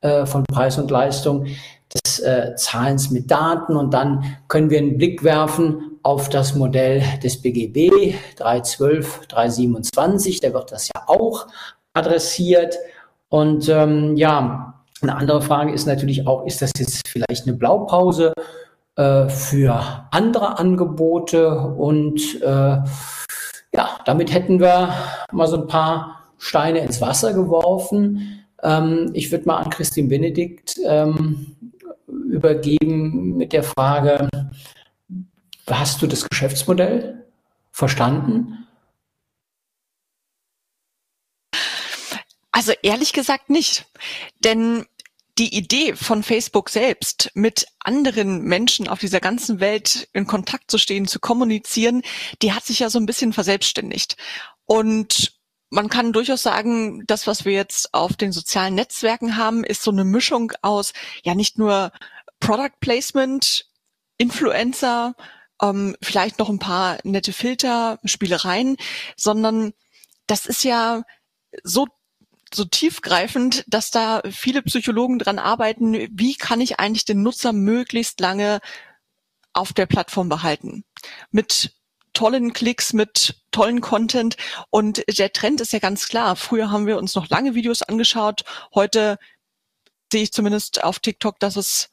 [0.00, 1.46] äh, von Preis und Leistung,
[1.92, 3.76] des äh, Zahlens mit Daten.
[3.76, 10.40] Und dann können wir einen Blick werfen auf das Modell des BGB 312, 327.
[10.40, 11.46] Da wird das ja auch
[11.92, 12.78] adressiert.
[13.28, 18.32] Und ähm, ja, eine andere Frage ist natürlich auch, ist das jetzt vielleicht eine Blaupause
[19.00, 22.82] äh, für andere Angebote und äh,
[23.72, 24.92] ja, damit hätten wir
[25.32, 28.44] mal so ein paar Steine ins Wasser geworfen.
[28.62, 31.56] Ähm, ich würde mal an Christine Benedikt ähm,
[32.06, 34.28] übergeben mit der Frage,
[35.66, 37.24] hast du das Geschäftsmodell
[37.72, 38.66] verstanden?
[42.52, 43.86] Also ehrlich gesagt nicht.
[44.44, 44.84] Denn
[45.40, 50.76] die Idee von Facebook selbst, mit anderen Menschen auf dieser ganzen Welt in Kontakt zu
[50.76, 52.02] stehen, zu kommunizieren,
[52.42, 54.18] die hat sich ja so ein bisschen verselbstständigt.
[54.66, 55.32] Und
[55.70, 59.90] man kann durchaus sagen, das, was wir jetzt auf den sozialen Netzwerken haben, ist so
[59.90, 61.90] eine Mischung aus ja nicht nur
[62.38, 63.64] Product Placement,
[64.18, 65.14] Influencer,
[65.62, 68.76] ähm, vielleicht noch ein paar nette Filter, Spielereien,
[69.16, 69.72] sondern
[70.26, 71.02] das ist ja
[71.62, 71.86] so
[72.54, 78.20] so tiefgreifend, dass da viele Psychologen dran arbeiten, wie kann ich eigentlich den Nutzer möglichst
[78.20, 78.60] lange
[79.52, 80.84] auf der Plattform behalten.
[81.30, 81.74] Mit
[82.12, 84.36] tollen Klicks, mit tollen Content.
[84.70, 86.36] Und der Trend ist ja ganz klar.
[86.36, 88.44] Früher haben wir uns noch lange Videos angeschaut.
[88.74, 89.18] Heute
[90.12, 91.90] sehe ich zumindest auf TikTok, dass es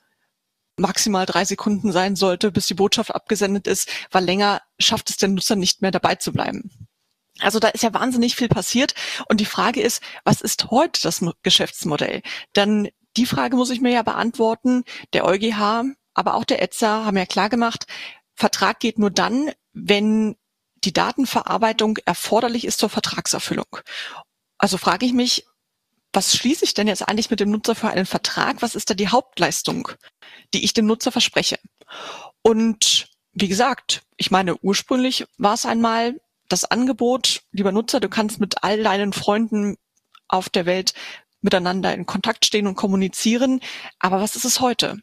[0.76, 5.30] maximal drei Sekunden sein sollte, bis die Botschaft abgesendet ist, weil länger schafft es der
[5.30, 6.87] Nutzer nicht mehr dabei zu bleiben.
[7.40, 8.94] Also da ist ja wahnsinnig viel passiert.
[9.28, 12.22] Und die Frage ist, was ist heute das Geschäftsmodell?
[12.54, 14.84] Dann die Frage muss ich mir ja beantworten.
[15.14, 17.86] Der EuGH, aber auch der ETSA haben ja klar gemacht,
[18.36, 20.36] Vertrag geht nur dann, wenn
[20.84, 23.78] die Datenverarbeitung erforderlich ist zur Vertragserfüllung.
[24.58, 25.46] Also frage ich mich,
[26.14, 28.62] was schließe ich denn jetzt eigentlich mit dem Nutzer für einen Vertrag?
[28.62, 29.90] Was ist da die Hauptleistung,
[30.54, 31.60] die ich dem Nutzer verspreche?
[32.42, 38.40] Und wie gesagt, ich meine, ursprünglich war es einmal das Angebot, lieber Nutzer, du kannst
[38.40, 39.78] mit all deinen Freunden
[40.28, 40.94] auf der Welt
[41.42, 43.62] miteinander in Kontakt stehen und kommunizieren.
[44.00, 45.00] Aber was ist es heute?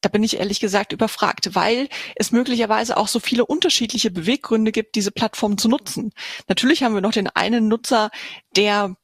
[0.00, 4.96] Da bin ich ehrlich gesagt überfragt, weil es möglicherweise auch so viele unterschiedliche Beweggründe gibt,
[4.96, 6.12] diese Plattform zu nutzen.
[6.46, 8.10] Natürlich haben wir noch den einen Nutzer,
[8.54, 8.96] der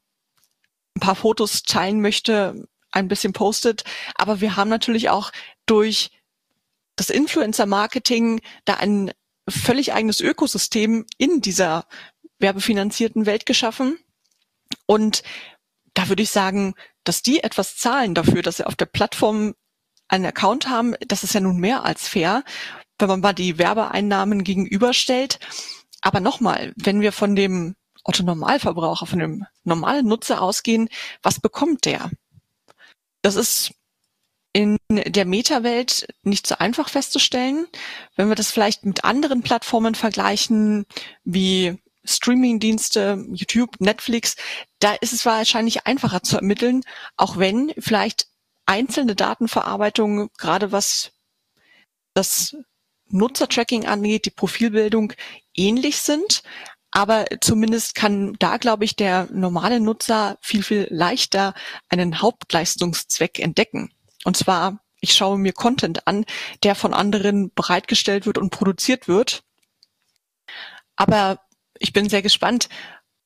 [0.95, 3.83] ein paar Fotos teilen möchte, ein bisschen postet,
[4.15, 5.31] aber wir haben natürlich auch
[5.65, 6.11] durch
[6.97, 9.11] das Influencer-Marketing da ein
[9.51, 11.85] völlig eigenes Ökosystem in dieser
[12.39, 13.97] werbefinanzierten Welt geschaffen.
[14.85, 15.23] Und
[15.93, 19.53] da würde ich sagen, dass die etwas zahlen dafür, dass sie auf der Plattform
[20.07, 22.43] einen Account haben, das ist ja nun mehr als fair,
[22.99, 25.39] wenn man mal die Werbeeinnahmen gegenüberstellt.
[26.01, 30.89] Aber nochmal, wenn wir von dem Otto Normalverbraucher, von dem normalen Nutzer ausgehen,
[31.21, 32.09] was bekommt der?
[33.21, 33.73] Das ist
[34.53, 37.67] in der Meta-Welt nicht so einfach festzustellen.
[38.15, 40.85] Wenn wir das vielleicht mit anderen Plattformen vergleichen,
[41.23, 44.35] wie Streaming-Dienste, YouTube, Netflix,
[44.79, 46.81] da ist es wahrscheinlich einfacher zu ermitteln,
[47.15, 48.27] auch wenn vielleicht
[48.65, 51.11] einzelne Datenverarbeitung, gerade was
[52.13, 52.55] das
[53.07, 55.13] Nutzertracking angeht, die Profilbildung
[55.53, 56.43] ähnlich sind.
[56.91, 61.53] Aber zumindest kann da, glaube ich, der normale Nutzer viel, viel leichter
[61.87, 63.93] einen Hauptleistungszweck entdecken.
[64.25, 66.25] Und zwar, ich schaue mir Content an,
[66.63, 69.43] der von anderen bereitgestellt wird und produziert wird.
[70.95, 71.39] Aber
[71.79, 72.69] ich bin sehr gespannt,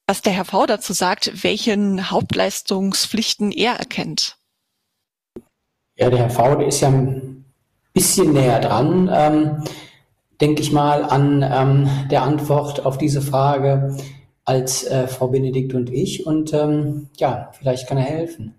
[0.07, 4.37] was der Herr V dazu sagt, welchen Hauptleistungspflichten er erkennt.
[5.97, 7.45] Ja, der Herr V, der ist ja ein
[7.93, 9.63] bisschen näher dran, ähm,
[10.39, 13.97] denke ich mal, an ähm, der Antwort auf diese Frage
[14.43, 16.25] als äh, Frau Benedikt und ich.
[16.25, 18.53] Und ähm, ja, vielleicht kann er helfen.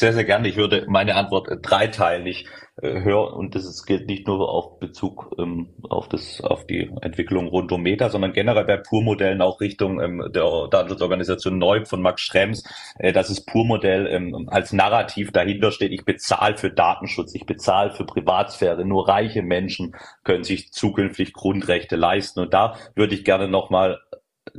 [0.00, 0.48] Sehr, sehr gerne.
[0.48, 2.48] Ich würde meine Antwort äh, dreiteilig
[2.82, 6.90] äh, hören und das ist, gilt nicht nur auf Bezug ähm, auf das, auf die
[7.00, 12.02] Entwicklung rund um Meta, sondern generell bei Pur-Modellen auch Richtung ähm, der Datenschutzorganisation Neub von
[12.02, 12.64] Max Schrems,
[12.98, 15.92] äh, dass das Pur-Modell ähm, als Narrativ dahinter steht.
[15.92, 18.84] Ich bezahle für Datenschutz, ich bezahle für Privatsphäre.
[18.84, 22.40] Nur reiche Menschen können sich zukünftig Grundrechte leisten.
[22.40, 24.00] Und da würde ich gerne nochmal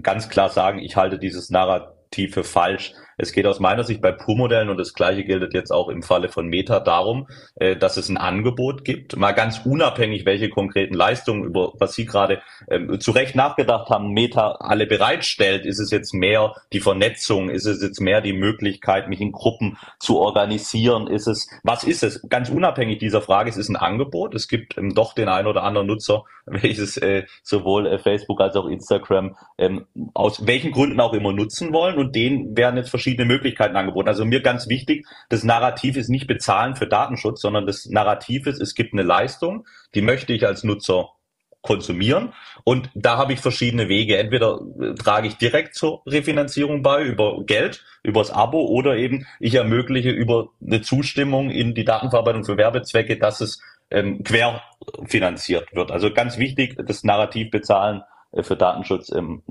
[0.02, 4.12] ganz klar sagen, ich halte dieses Narrativ für falsch es geht aus meiner Sicht bei
[4.12, 8.10] Pur-Modellen und das gleiche gilt jetzt auch im Falle von Meta darum, äh, dass es
[8.10, 13.12] ein Angebot gibt, mal ganz unabhängig, welche konkreten Leistungen, über was Sie gerade ähm, zu
[13.12, 15.66] Recht nachgedacht haben, Meta alle bereitstellt.
[15.66, 17.50] Ist es jetzt mehr die Vernetzung?
[17.50, 21.08] Ist es jetzt mehr die Möglichkeit, mich in Gruppen zu organisieren?
[21.08, 22.28] Ist es, was ist es?
[22.30, 24.36] Ganz unabhängig dieser Frage, es ist ein Angebot.
[24.36, 28.56] Es gibt ähm, doch den einen oder anderen Nutzer, welches äh, sowohl äh, Facebook als
[28.56, 33.76] auch Instagram ähm, aus welchen Gründen auch immer nutzen wollen und denen werden jetzt Möglichkeiten
[33.76, 34.10] angeboten.
[34.10, 38.60] Also mir ganz wichtig, das Narrativ ist nicht bezahlen für Datenschutz, sondern das Narrativ ist,
[38.60, 41.10] es gibt eine Leistung, die möchte ich als Nutzer
[41.62, 42.34] konsumieren.
[42.64, 44.18] Und da habe ich verschiedene Wege.
[44.18, 49.56] Entweder äh, trage ich direkt zur Refinanzierung bei über Geld, übers Abo oder eben ich
[49.56, 55.92] ermögliche über eine Zustimmung in die Datenverarbeitung für Werbezwecke, dass es ähm, querfinanziert wird.
[55.92, 58.04] Also ganz wichtig, das Narrativ bezahlen
[58.44, 59.44] für Datenschutz ähm,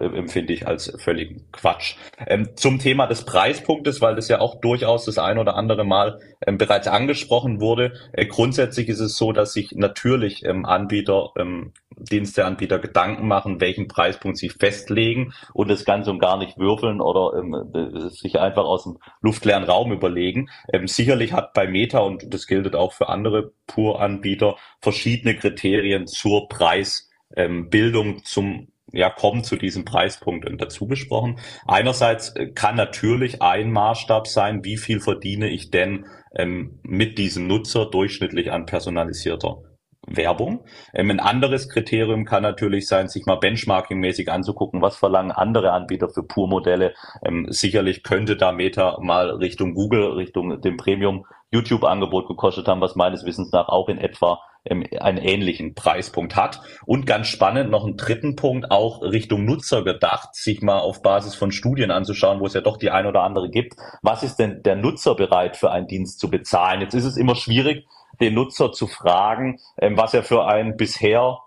[0.00, 1.96] äh, empfinde ich als völligen Quatsch.
[2.26, 6.20] Ähm, zum Thema des Preispunktes, weil das ja auch durchaus das ein oder andere Mal
[6.46, 7.92] ähm, bereits angesprochen wurde.
[8.12, 13.86] Äh, grundsätzlich ist es so, dass sich natürlich ähm, Anbieter, ähm, Diensteanbieter Gedanken machen, welchen
[13.86, 18.82] Preispunkt sie festlegen und das Ganze und gar nicht würfeln oder ähm, sich einfach aus
[18.82, 20.48] dem luftleeren Raum überlegen.
[20.86, 27.10] Sicherlich hat bei Meta, und das gilt auch für andere Pur-Anbieter, verschiedene Kriterien zur Preis
[27.36, 31.38] ähm, Bildung zum ja, kommen zu diesem Preispunkt dazu gesprochen.
[31.66, 36.06] Einerseits äh, kann natürlich ein Maßstab sein, wie viel verdiene ich denn
[36.36, 39.62] ähm, mit diesem Nutzer durchschnittlich an personalisierter
[40.06, 40.64] Werbung.
[40.92, 46.08] Ähm, ein anderes Kriterium kann natürlich sein, sich mal benchmarkingmäßig anzugucken, was verlangen andere Anbieter
[46.08, 46.94] für Pur-Modelle.
[47.24, 52.96] Ähm, sicherlich könnte da Meta mal Richtung Google, Richtung dem Premium YouTube-Angebot gekostet haben, was
[52.96, 56.60] meines Wissens nach auch in etwa einen ähnlichen Preispunkt hat.
[56.86, 61.34] Und ganz spannend, noch einen dritten Punkt, auch Richtung Nutzer gedacht, sich mal auf Basis
[61.34, 63.74] von Studien anzuschauen, wo es ja doch die ein oder andere gibt.
[64.02, 66.80] Was ist denn der Nutzer bereit für einen Dienst zu bezahlen?
[66.80, 67.86] Jetzt ist es immer schwierig,
[68.20, 71.38] den Nutzer zu fragen, ähm, was er für einen bisher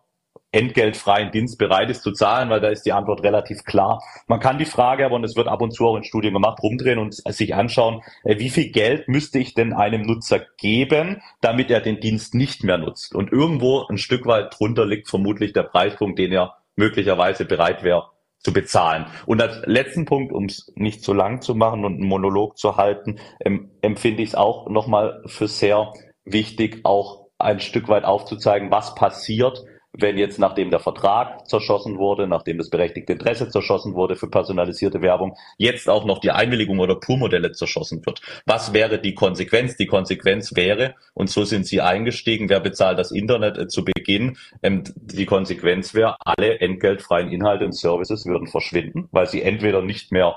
[0.51, 4.01] entgeltfreien Dienst bereit ist zu zahlen, weil da ist die Antwort relativ klar.
[4.27, 6.61] Man kann die Frage aber, und es wird ab und zu auch in Studien gemacht,
[6.63, 11.69] rumdrehen und sich anschauen, äh, wie viel Geld müsste ich denn einem Nutzer geben, damit
[11.69, 13.13] er den Dienst nicht mehr nutzt.
[13.13, 18.11] Und irgendwo ein Stück weit drunter liegt vermutlich der Preispunkt, den er möglicherweise bereit wäre
[18.39, 19.07] zu bezahlen.
[19.25, 22.77] Und als letzten Punkt, um es nicht zu lang zu machen und einen Monolog zu
[22.77, 25.93] halten, ähm, empfinde ich es auch nochmal für sehr
[26.23, 29.63] wichtig, auch ein Stück weit aufzuzeigen, was passiert,
[29.99, 35.01] wenn jetzt nachdem der Vertrag zerschossen wurde, nachdem das berechtigte Interesse zerschossen wurde für personalisierte
[35.01, 38.21] Werbung, jetzt auch noch die Einwilligung oder Pur-Modelle zerschossen wird.
[38.45, 39.75] Was wäre die Konsequenz?
[39.77, 44.37] Die Konsequenz wäre, und so sind sie eingestiegen, wer bezahlt das Internet äh, zu Beginn?
[44.63, 50.11] Ähm, die Konsequenz wäre, alle entgeltfreien Inhalte und Services würden verschwinden, weil sie entweder nicht
[50.11, 50.35] mehr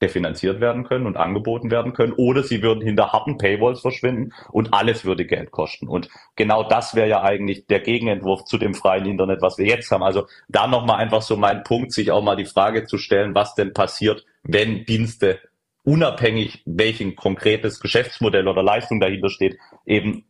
[0.00, 4.74] refinanziert werden können und angeboten werden können, oder sie würden hinter harten Paywalls verschwinden und
[4.74, 5.88] alles würde Geld kosten.
[5.88, 9.90] Und genau das wäre ja eigentlich der Gegenentwurf zu dem freien Internet, was wir jetzt
[9.90, 10.02] haben.
[10.02, 13.54] Also da nochmal einfach so mein Punkt, sich auch mal die Frage zu stellen, was
[13.54, 15.40] denn passiert, wenn Dienste
[15.82, 20.24] unabhängig, welchen konkretes Geschäftsmodell oder Leistung dahinter steht, eben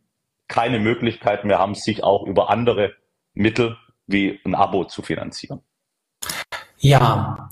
[0.47, 2.93] keine Möglichkeit mehr haben, sich auch über andere
[3.33, 5.61] Mittel wie ein Abo zu finanzieren.
[6.77, 7.49] Ja,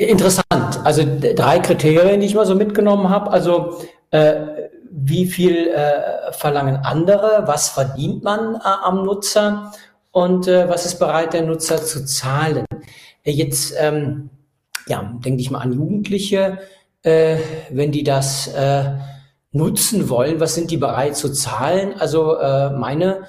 [0.00, 0.80] Interessant.
[0.84, 1.02] Also
[1.34, 3.32] drei Kriterien, die ich mal so mitgenommen habe.
[3.32, 3.80] Also
[4.12, 7.42] äh, wie viel äh, verlangen andere?
[7.46, 9.72] Was verdient man äh, am Nutzer?
[10.12, 12.64] Und äh, was ist bereit der Nutzer zu zahlen?
[13.24, 14.30] Äh, jetzt ähm,
[14.86, 16.58] ja, denke ich mal an Jugendliche,
[17.02, 17.38] äh,
[17.70, 18.50] wenn die das
[19.50, 21.94] nutzen wollen, was sind die bereit zu zahlen?
[21.98, 22.36] Also
[22.76, 23.22] meine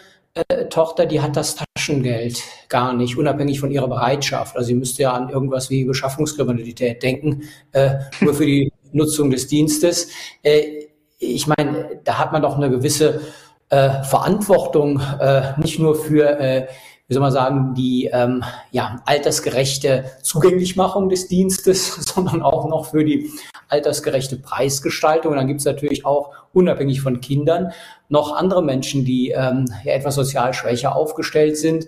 [0.70, 4.56] Tochter, die hat das Taschengeld gar nicht, unabhängig von ihrer Bereitschaft.
[4.56, 9.48] Also sie müsste ja an irgendwas wie Beschaffungskriminalität denken, äh, nur für die Nutzung des
[9.48, 10.10] Dienstes.
[10.44, 10.86] Äh,
[11.18, 13.22] ich meine, da hat man doch eine gewisse
[13.70, 16.68] äh, Verantwortung, äh, nicht nur für äh,
[17.10, 23.04] wie soll man sagen, die ähm, ja, altersgerechte Zugänglichmachung des Dienstes, sondern auch noch für
[23.04, 23.32] die
[23.70, 25.32] altersgerechte Preisgestaltung.
[25.32, 27.72] Und dann gibt es natürlich auch, unabhängig von Kindern,
[28.10, 31.88] noch andere Menschen, die ähm, ja etwas sozial schwächer aufgestellt sind.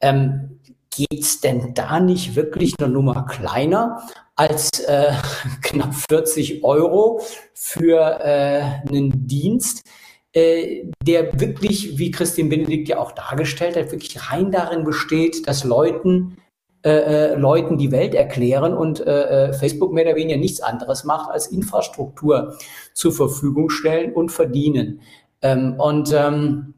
[0.00, 0.60] Ähm,
[0.96, 4.02] Geht denn da nicht wirklich eine Nummer kleiner
[4.36, 5.12] als äh,
[5.62, 7.20] knapp 40 Euro
[7.52, 9.82] für äh, einen Dienst?
[10.34, 15.64] äh, der wirklich, wie Christian Benedikt ja auch dargestellt hat, wirklich rein darin besteht, dass
[15.64, 16.36] Leuten
[16.84, 21.04] äh, äh, Leuten die Welt erklären und äh, äh, Facebook mehr oder weniger nichts anderes
[21.04, 22.58] macht, als Infrastruktur
[22.92, 25.00] zur Verfügung stellen und verdienen.
[25.40, 26.74] Ähm, und ähm,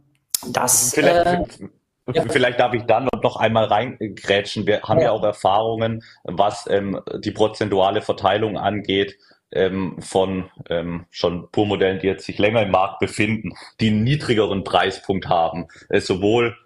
[0.53, 0.95] das.
[0.95, 1.69] Vielleicht, äh,
[2.15, 2.23] ja.
[2.29, 4.65] Vielleicht darf ich dann noch einmal reingrätschen.
[4.65, 9.17] Wir haben ja, ja auch Erfahrungen, was ähm, die prozentuale Verteilung angeht
[9.51, 14.63] ähm, von ähm, schon Purmodellen, die jetzt sich länger im Markt befinden, die einen niedrigeren
[14.63, 16.57] Preispunkt haben, äh, sowohl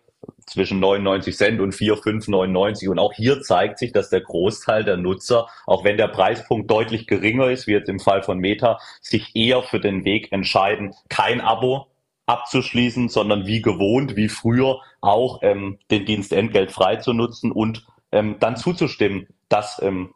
[0.46, 2.88] zwischen 99 Cent und 4, 5, 99.
[2.88, 7.06] Und auch hier zeigt sich, dass der Großteil der Nutzer, auch wenn der Preispunkt deutlich
[7.06, 11.40] geringer ist, wie jetzt im Fall von Meta, sich eher für den Weg entscheiden, kein
[11.40, 11.86] Abo
[12.26, 18.36] abzuschließen, sondern wie gewohnt, wie früher auch ähm, den Dienst entgeltfrei zu nutzen und ähm,
[18.38, 20.14] dann zuzustimmen, dass ähm,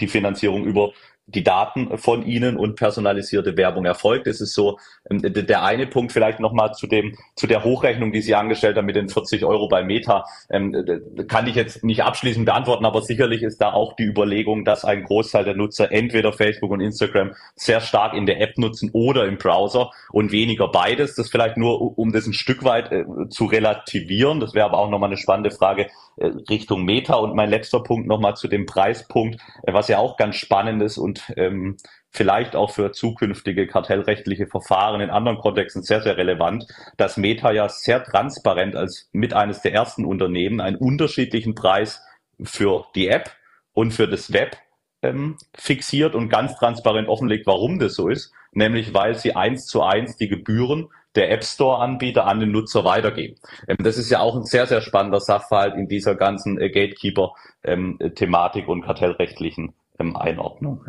[0.00, 0.92] die Finanzierung über
[1.26, 4.26] die Daten von Ihnen und personalisierte Werbung erfolgt.
[4.26, 8.20] Es ist so ähm, der eine Punkt vielleicht nochmal zu dem zu der Hochrechnung, die
[8.20, 10.74] Sie angestellt haben mit den 40 Euro bei Meta, ähm,
[11.28, 15.04] kann ich jetzt nicht abschließend beantworten, aber sicherlich ist da auch die Überlegung, dass ein
[15.04, 19.38] Großteil der Nutzer entweder Facebook und Instagram sehr stark in der App nutzen oder im
[19.38, 21.14] Browser und weniger beides.
[21.14, 24.40] Das vielleicht nur, um das ein Stück weit äh, zu relativieren.
[24.40, 25.88] Das wäre aber auch nochmal eine spannende Frage
[26.18, 27.14] Richtung Meta.
[27.14, 30.98] Und mein letzter Punkt nochmal zu dem Preispunkt, äh, was ja auch ganz spannend ist
[30.98, 31.76] und ähm,
[32.10, 36.66] vielleicht auch für zukünftige kartellrechtliche Verfahren in anderen Kontexten sehr, sehr relevant,
[36.98, 42.02] dass Meta ja sehr transparent als mit eines der ersten Unternehmen einen unterschiedlichen Preis
[42.42, 43.30] für die App
[43.72, 44.58] und für das Web
[45.02, 49.82] ähm, fixiert und ganz transparent offenlegt, warum das so ist, nämlich weil sie eins zu
[49.82, 53.36] eins die Gebühren der App Store-Anbieter an den Nutzer weitergeben.
[53.68, 58.64] Ähm, das ist ja auch ein sehr, sehr spannender Sachverhalt in dieser ganzen äh, Gatekeeper-Thematik
[58.64, 60.84] ähm, und kartellrechtlichen ähm, Einordnung.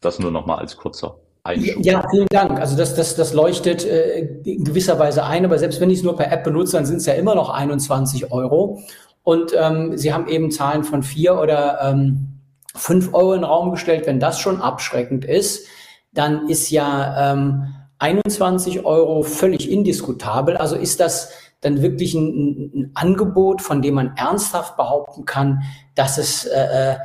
[0.00, 1.84] Das nur nochmal als kurzer Einschub.
[1.84, 2.60] Ja, vielen Dank.
[2.60, 6.04] Also das, das, das leuchtet äh, in gewisser Weise ein, aber selbst wenn ich es
[6.04, 8.82] nur per App benutze, dann sind es ja immer noch 21 Euro.
[9.22, 12.40] Und ähm, Sie haben eben Zahlen von vier oder ähm,
[12.74, 14.06] fünf Euro in den Raum gestellt.
[14.06, 15.66] Wenn das schon abschreckend ist,
[16.12, 17.74] dann ist ja ähm,
[18.06, 20.56] 21 Euro völlig indiskutabel.
[20.56, 25.62] Also ist das dann wirklich ein, ein Angebot, von dem man ernsthaft behaupten kann,
[25.94, 26.96] dass es äh, äh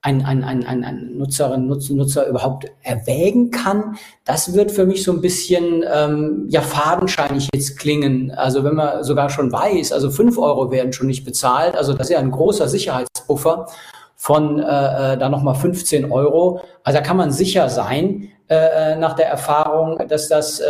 [0.00, 5.02] ein, ein, ein, ein, ein Nutzerin, Nutzer, Nutzer überhaupt erwägen kann, das wird für mich
[5.02, 8.30] so ein bisschen ähm, ja fadenscheinig jetzt klingen.
[8.30, 12.06] Also wenn man sogar schon weiß, also fünf Euro werden schon nicht bezahlt, also das
[12.06, 13.66] ist ja ein großer Sicherheitsbuffer
[14.14, 16.60] von äh, äh da nochmal 15 Euro.
[16.84, 20.64] Also da kann man sicher sein, äh, äh, nach der Erfahrung, dass das äh,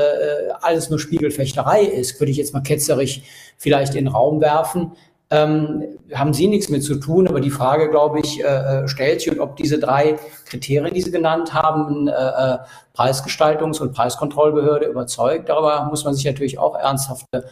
[0.60, 3.22] alles nur Spiegelfechterei ist, würde ich jetzt mal ketzerig
[3.56, 4.92] vielleicht in den Raum werfen
[5.30, 9.20] ähm, haben Sie nichts mit zu tun, aber die Frage, glaube ich, äh, äh, stellt
[9.20, 10.16] sich, und ob diese drei
[10.46, 12.58] Kriterien, die Sie genannt haben, äh, äh,
[12.96, 15.50] Preisgestaltungs- und Preiskontrollbehörde überzeugt.
[15.50, 17.44] Darüber muss man sich natürlich auch ernsthafte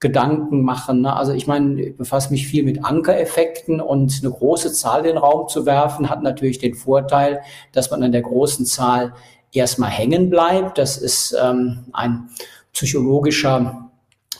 [0.00, 1.02] Gedanken machen.
[1.02, 1.14] Ne?
[1.14, 5.18] Also ich meine, ich befasse mich viel mit Ankereffekten und eine große Zahl in den
[5.18, 9.12] Raum zu werfen, hat natürlich den Vorteil, dass man an der großen Zahl
[9.52, 10.78] erstmal hängen bleibt.
[10.78, 12.28] Das ist ähm, ein
[12.72, 13.90] psychologischer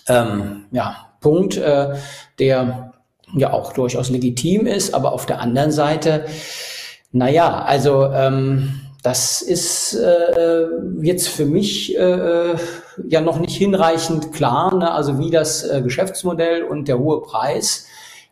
[0.06, 1.94] ähm, ja, Punkt, äh,
[2.38, 2.92] der
[3.34, 6.26] ja auch durchaus legitim ist, aber auf der anderen Seite,
[7.12, 10.66] naja, also ähm, das ist äh,
[11.02, 12.54] jetzt für mich äh,
[13.06, 14.90] ja noch nicht hinreichend klar, ne?
[14.90, 17.86] also wie das äh, Geschäftsmodell und der hohe Preis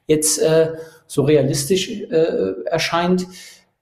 [0.06, 0.72] jetzt äh,
[1.06, 3.26] so realistisch äh, erscheint.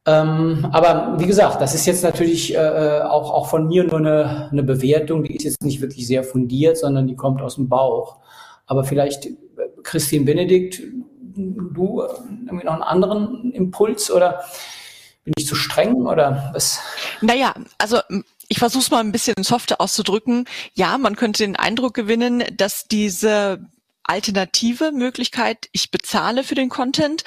[0.06, 3.98] Ähm, aber wie gesagt, das ist jetzt natürlich äh, äh auch, auch von mir nur
[3.98, 7.68] eine, eine Bewertung, die ist jetzt nicht wirklich sehr fundiert, sondern die kommt aus dem
[7.68, 8.18] Bauch.
[8.66, 9.28] Aber vielleicht,
[9.82, 10.82] Christine Benedikt,
[11.36, 14.44] du irgendwie noch einen anderen Impuls oder
[15.24, 16.80] bin ich zu streng oder was?
[17.20, 18.00] Naja, also
[18.48, 20.46] ich versuche es mal ein bisschen softer auszudrücken.
[20.74, 23.66] Ja, man könnte den Eindruck gewinnen, dass diese
[24.02, 27.24] alternative Möglichkeit, ich bezahle für den Content,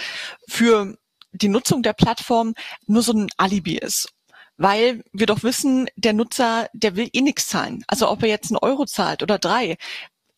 [0.47, 0.95] für
[1.37, 2.53] die Nutzung der Plattform
[2.85, 4.09] nur so ein Alibi ist
[4.57, 7.83] weil wir doch wissen, der Nutzer, der will eh nichts zahlen.
[7.87, 9.77] Also ob er jetzt einen Euro zahlt oder drei,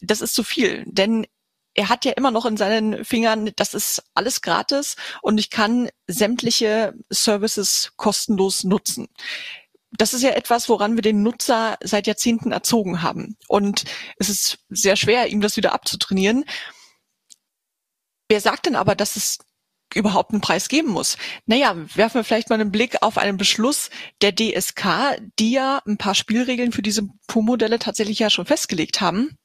[0.02, 1.26] das ist zu viel, denn
[1.74, 5.90] er hat ja immer noch in seinen Fingern, das ist alles gratis und ich kann
[6.08, 9.08] sämtliche Services kostenlos nutzen.
[9.92, 13.38] Das ist ja etwas, woran wir den Nutzer seit Jahrzehnten erzogen haben.
[13.48, 13.86] Und
[14.18, 16.46] es ist sehr schwer, ihm das wieder abzutrainieren.
[18.28, 19.40] Wer sagt denn aber, dass es
[19.96, 21.18] überhaupt einen Preis geben muss.
[21.46, 23.90] Naja, werfen wir vielleicht mal einen Blick auf einen Beschluss
[24.22, 29.38] der DSK, die ja ein paar Spielregeln für diese PU-Modelle tatsächlich ja schon festgelegt haben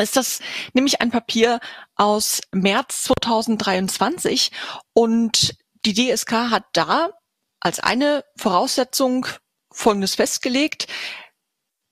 [0.00, 0.40] ist das
[0.72, 1.60] nämlich ein Papier
[1.96, 4.50] aus März 2023
[4.94, 7.10] und die DSK hat da
[7.60, 9.26] als eine Voraussetzung
[9.70, 10.86] Folgendes festgelegt.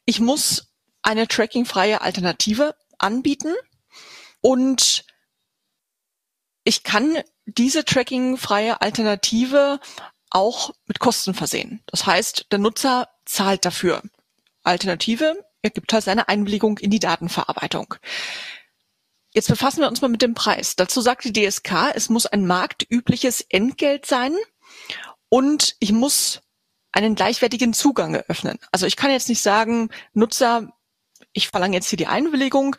[0.05, 0.73] Ich muss
[1.03, 3.55] eine trackingfreie Alternative anbieten
[4.41, 5.05] und
[6.65, 7.19] ich kann
[7.59, 9.81] diese trackingfreie Alternative
[10.31, 11.83] auch mit Kosten versehen.
[11.87, 14.03] Das heißt, der Nutzer zahlt dafür.
[14.63, 17.95] Alternative er gibt halt seine Einwilligung in die Datenverarbeitung.
[19.33, 20.75] Jetzt befassen wir uns mal mit dem Preis.
[20.75, 24.35] Dazu sagt die DSK, es muss ein marktübliches Entgelt sein
[25.29, 26.41] und ich muss
[26.93, 28.59] einen gleichwertigen Zugang eröffnen.
[28.73, 30.73] Also ich kann jetzt nicht sagen, Nutzer,
[31.33, 32.75] ich verlange jetzt hier die Einwilligung,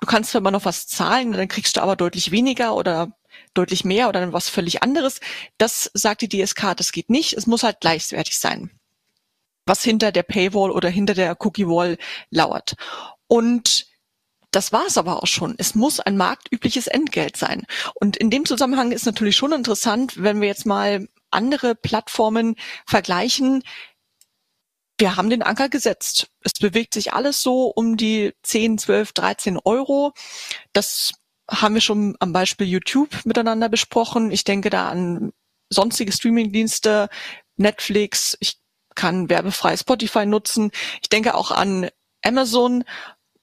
[0.00, 3.17] du kannst zwar immer noch was zahlen, dann kriegst du aber deutlich weniger oder
[3.58, 5.20] deutlich mehr oder was völlig anderes.
[5.58, 7.34] Das sagt die DSK, das geht nicht.
[7.34, 8.70] Es muss halt gleichwertig sein
[9.68, 11.98] was hinter der Paywall oder hinter der Cookie-Wall
[12.30, 12.74] lauert.
[13.28, 13.86] Und
[14.50, 15.54] das war es aber auch schon.
[15.58, 17.66] Es muss ein marktübliches Entgelt sein.
[17.94, 22.56] Und in dem Zusammenhang ist natürlich schon interessant, wenn wir jetzt mal andere Plattformen
[22.86, 23.62] vergleichen.
[24.96, 26.28] Wir haben den Anker gesetzt.
[26.42, 30.12] Es bewegt sich alles so um die 10, 12, 13 Euro.
[30.72, 31.12] Das
[31.50, 34.30] haben wir schon am Beispiel YouTube miteinander besprochen.
[34.30, 35.32] Ich denke da an
[35.70, 37.08] sonstige Streamingdienste,
[37.56, 38.36] Netflix.
[38.40, 38.58] Ich
[38.94, 40.70] kann werbefrei Spotify nutzen.
[41.02, 41.88] Ich denke auch an
[42.22, 42.84] Amazon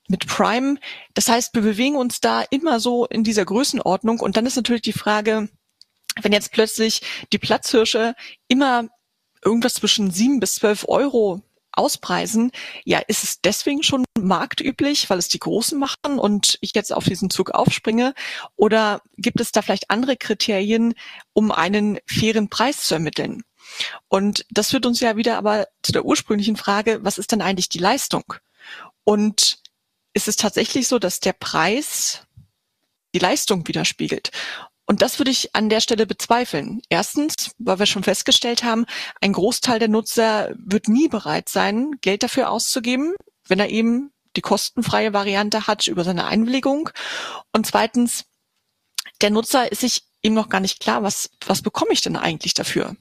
[0.08, 0.78] mit Prime.
[1.14, 4.20] Das heißt, wir bewegen uns da immer so in dieser Größenordnung.
[4.20, 5.50] Und dann ist natürlich die Frage,
[6.22, 7.02] wenn jetzt plötzlich
[7.34, 8.16] die Platzhirsche
[8.48, 8.88] immer
[9.44, 11.42] irgendwas zwischen sieben bis zwölf Euro
[11.78, 12.52] auspreisen,
[12.84, 17.06] ja, ist es deswegen schon marktüblich, weil es die Großen machen und ich jetzt auf
[17.06, 18.14] diesen Zug aufspringe?
[18.56, 20.94] Oder gibt es da vielleicht andere Kriterien,
[21.34, 23.44] um einen fairen Preis zu ermitteln?
[24.08, 27.70] Und das führt uns ja wieder aber zu der ursprünglichen Frage, was ist denn eigentlich
[27.70, 28.36] die Leistung?
[29.04, 29.60] Und
[30.14, 32.26] ist es tatsächlich so, dass der Preis
[33.14, 34.32] die Leistung widerspiegelt?
[34.86, 36.82] Und das würde ich an der Stelle bezweifeln.
[36.90, 38.86] Erstens, weil wir schon festgestellt haben,
[39.20, 43.16] ein Großteil der Nutzer wird nie bereit sein, Geld dafür auszugeben,
[43.48, 46.90] wenn er eben die kostenfreie Variante hat über seine Einwilligung.
[47.52, 48.26] Und zweitens,
[49.22, 52.54] der Nutzer ist sich eben noch gar nicht klar, was, was bekomme ich denn eigentlich
[52.54, 52.96] dafür?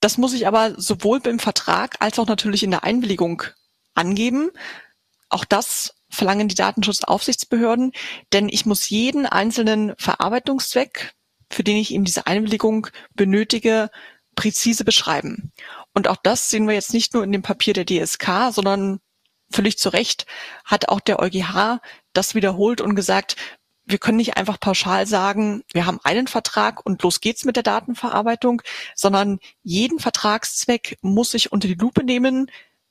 [0.00, 3.42] Das muss ich aber sowohl beim Vertrag als auch natürlich in der Einwilligung
[3.94, 4.50] angeben.
[5.28, 7.92] Auch das verlangen die Datenschutzaufsichtsbehörden,
[8.32, 11.14] denn ich muss jeden einzelnen Verarbeitungszweck,
[11.50, 13.90] für den ich eben diese Einwilligung benötige,
[14.34, 15.52] präzise beschreiben.
[15.94, 19.00] Und auch das sehen wir jetzt nicht nur in dem Papier der DSK, sondern
[19.50, 20.26] völlig zu Recht
[20.64, 21.80] hat auch der EuGH
[22.12, 23.36] das wiederholt und gesagt,
[23.84, 27.62] wir können nicht einfach pauschal sagen, wir haben einen Vertrag und los geht's mit der
[27.62, 28.62] Datenverarbeitung,
[28.94, 32.50] sondern jeden Vertragszweck muss ich unter die Lupe nehmen,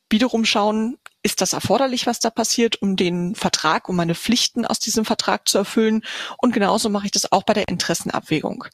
[0.09, 4.79] wiederum schauen, ist das erforderlich, was da passiert, um den Vertrag, um meine Pflichten aus
[4.79, 6.03] diesem Vertrag zu erfüllen.
[6.37, 8.65] Und genauso mache ich das auch bei der Interessenabwägung.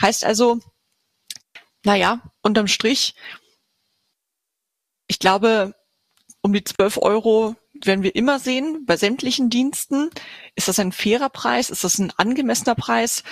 [0.00, 0.58] Heißt also,
[1.84, 3.14] naja, unterm Strich,
[5.06, 5.74] ich glaube,
[6.42, 10.10] um die 12 Euro werden wir immer sehen bei sämtlichen Diensten.
[10.54, 11.70] Ist das ein fairer Preis?
[11.70, 13.24] Ist das ein angemessener Preis?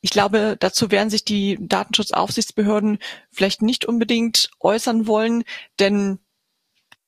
[0.00, 2.98] Ich glaube, dazu werden sich die Datenschutzaufsichtsbehörden
[3.30, 5.44] vielleicht nicht unbedingt äußern wollen,
[5.78, 6.20] denn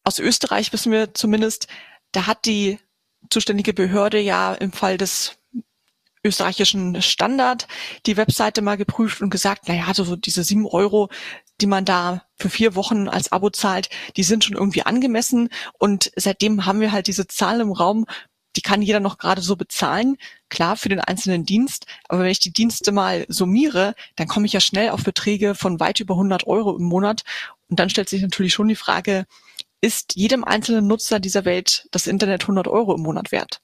[0.05, 1.69] aus Österreich wissen wir zumindest,
[2.13, 2.79] da hat die
[3.31, 5.39] zuständige Behörde ja im Fall des
[6.25, 7.67] österreichischen Standard
[8.07, 11.09] die Webseite mal geprüft und gesagt, naja, so diese sieben Euro,
[11.61, 15.49] die man da für vier Wochen als Abo zahlt, die sind schon irgendwie angemessen.
[15.79, 18.07] Und seitdem haben wir halt diese Zahl im Raum,
[18.57, 20.17] die kann jeder noch gerade so bezahlen,
[20.51, 21.87] klar für den einzelnen Dienst.
[22.09, 25.81] Aber wenn ich die Dienste mal summiere, dann komme ich ja schnell auf Beträge von
[25.81, 27.23] weit über 100 Euro im Monat.
[27.69, 29.27] Und dann stellt sich natürlich schon die Frage,
[29.83, 33.61] ist jedem einzelnen Nutzer dieser Welt das Internet 100 Euro im Monat wert?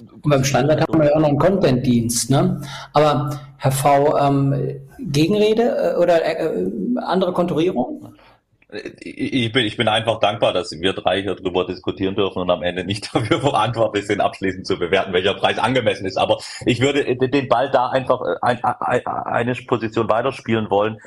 [0.00, 2.30] Und beim Standard haben wir ja auch noch einen Content-Dienst.
[2.30, 2.60] Ne?
[2.92, 8.14] Aber Herr V, ähm, Gegenrede äh, oder äh, äh, andere Konturierung?
[8.68, 12.64] Ich bin, ich bin einfach dankbar, dass wir drei hier drüber diskutieren dürfen und am
[12.64, 16.16] Ende nicht dafür verantwortlich sind, abschließend zu bewerten, welcher Preis angemessen ist.
[16.16, 20.98] Aber ich würde den Ball da einfach ein, ein, eine Position weiterspielen wollen,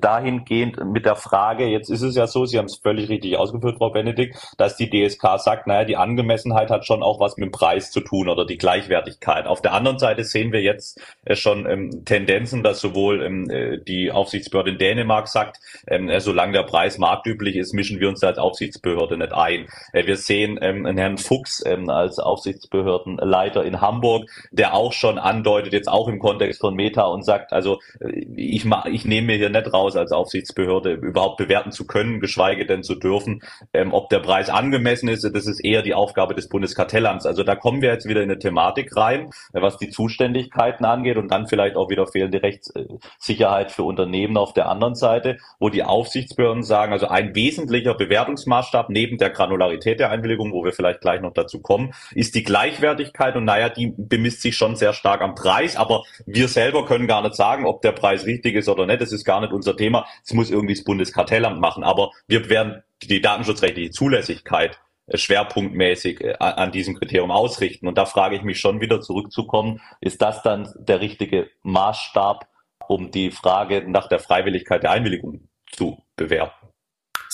[0.00, 3.76] dahingehend mit der Frage, jetzt ist es ja so, Sie haben es völlig richtig ausgeführt,
[3.76, 7.52] Frau Benedikt, dass die DSK sagt, naja, die Angemessenheit hat schon auch was mit dem
[7.52, 9.46] Preis zu tun oder die Gleichwertigkeit.
[9.46, 13.78] Auf der anderen Seite sehen wir jetzt äh, schon ähm, Tendenzen, dass sowohl ähm, äh,
[13.78, 18.38] die Aufsichtsbehörde in Dänemark sagt, ähm, solange der Preis marktüblich ist, mischen wir uns als
[18.38, 19.66] Aufsichtsbehörde nicht ein.
[19.92, 25.18] Äh, wir sehen ähm, einen Herrn Fuchs ähm, als Aufsichtsbehördenleiter in Hamburg, der auch schon
[25.18, 29.36] andeutet, jetzt auch im Kontext von Meta und sagt, also äh, ich, ich nehme mir
[29.36, 33.42] hier nicht raus, als Aufsichtsbehörde überhaupt bewerten zu können, geschweige denn zu dürfen,
[33.72, 35.22] ähm, ob der Preis angemessen ist.
[35.22, 37.26] Das ist eher die Aufgabe des Bundeskartellamts.
[37.26, 41.18] Also da kommen wir jetzt wieder in eine Thematik rein, äh, was die Zuständigkeiten angeht
[41.18, 45.82] und dann vielleicht auch wieder fehlende Rechtssicherheit für Unternehmen auf der anderen Seite, wo die
[45.82, 51.00] Aufsichtsbehörden sagen, sagen, also ein wesentlicher Bewertungsmaßstab neben der Granularität der Einwilligung, wo wir vielleicht
[51.00, 55.20] gleich noch dazu kommen, ist die Gleichwertigkeit und naja, die bemisst sich schon sehr stark
[55.20, 58.86] am Preis, aber wir selber können gar nicht sagen, ob der Preis richtig ist oder
[58.86, 59.00] nicht.
[59.00, 60.06] Das ist gar nicht unser Thema.
[60.22, 61.84] Das muss irgendwie das Bundeskartellamt machen.
[61.84, 67.88] Aber wir werden die datenschutzrechtliche Zulässigkeit äh, schwerpunktmäßig äh, an diesem Kriterium ausrichten.
[67.88, 72.46] Und da frage ich mich schon wieder zurückzukommen, ist das dann der richtige Maßstab,
[72.88, 76.61] um die Frage nach der Freiwilligkeit der Einwilligung zu bewerten?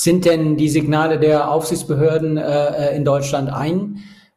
[0.01, 3.51] Sind denn die Signale der Aufsichtsbehörden äh, äh in Deutschland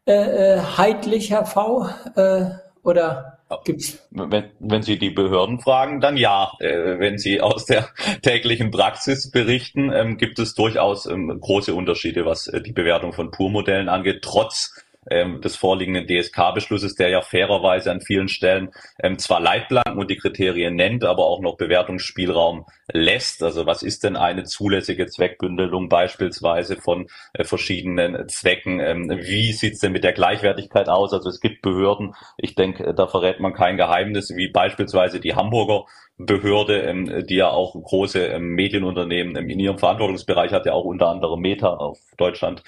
[0.08, 1.88] einheitlich, Herr V?
[2.16, 2.46] Äh,
[2.82, 4.00] oder gibt's?
[4.10, 6.52] Wenn, wenn Sie die Behörden fragen, dann ja.
[6.60, 7.90] Äh, wenn Sie aus der
[8.24, 13.30] täglichen Praxis berichten, ähm, gibt es durchaus ähm, große Unterschiede, was äh, die Bewertung von
[13.30, 14.74] Purmodellen angeht, trotz
[15.10, 18.72] ähm, des vorliegenden DSK-Beschlusses, der ja fairerweise an vielen Stellen
[19.02, 23.42] ähm, zwar Leitplanken und die Kriterien nennt, aber auch noch Bewertungsspielraum lässt.
[23.42, 28.80] Also was ist denn eine zulässige Zweckbündelung beispielsweise von äh, verschiedenen Zwecken?
[28.80, 31.14] Ähm, wie sieht's denn mit der Gleichwertigkeit aus?
[31.14, 35.86] Also es gibt Behörden, ich denke, da verrät man kein Geheimnis, wie beispielsweise die Hamburger
[36.26, 40.86] Behörde, ähm, die ja auch große ähm, Medienunternehmen ähm, in ihrem Verantwortungsbereich hat, ja auch
[40.86, 42.64] unter anderem Meta auf Deutschland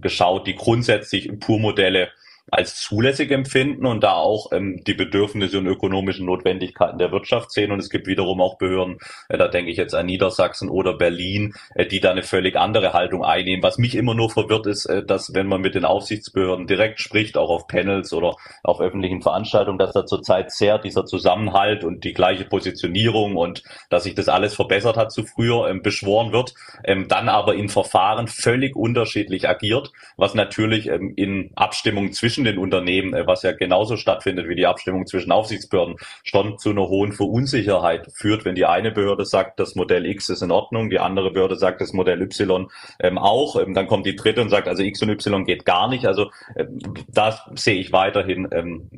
[0.00, 2.10] geschaut, die grundsätzlich Purmodelle
[2.50, 7.72] als zulässig empfinden und da auch ähm, die Bedürfnisse und ökonomischen Notwendigkeiten der Wirtschaft sehen.
[7.72, 11.54] Und es gibt wiederum auch Behörden, äh, da denke ich jetzt an Niedersachsen oder Berlin,
[11.74, 13.62] äh, die da eine völlig andere Haltung einnehmen.
[13.62, 17.36] Was mich immer nur verwirrt ist, äh, dass wenn man mit den Aufsichtsbehörden direkt spricht,
[17.36, 22.12] auch auf Panels oder auf öffentlichen Veranstaltungen, dass da zurzeit sehr dieser Zusammenhalt und die
[22.12, 27.08] gleiche Positionierung und dass sich das alles verbessert hat zu früher ähm, beschworen wird, ähm,
[27.08, 32.58] dann aber in Verfahren völlig unterschiedlich agiert, was natürlich ähm, in Abstimmung zwischen zwischen den
[32.58, 37.12] Unternehmen, äh, was ja genauso stattfindet wie die Abstimmung zwischen Aufsichtsbehörden, schon zu einer hohen
[37.12, 41.32] Verunsicherheit führt, wenn die eine Behörde sagt, das Modell X ist in Ordnung, die andere
[41.32, 42.68] Behörde sagt, das Modell Y
[43.00, 45.88] ähm, auch, ähm, dann kommt die dritte und sagt, also X und Y geht gar
[45.88, 46.06] nicht.
[46.06, 46.78] Also ähm,
[47.08, 48.88] da sehe ich weiterhin ähm,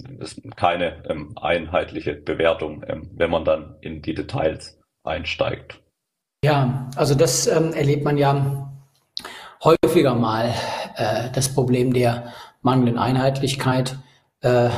[0.56, 2.84] keine ähm, einheitliche Bewertung,
[3.14, 5.80] wenn man dann in die Details einsteigt.
[6.44, 8.70] Ja, also das ähm, erlebt man ja
[9.62, 10.54] häufiger mal,
[10.96, 12.32] äh, das Problem der
[12.62, 13.98] mangelnden Einheitlichkeit.
[14.40, 14.70] Äh,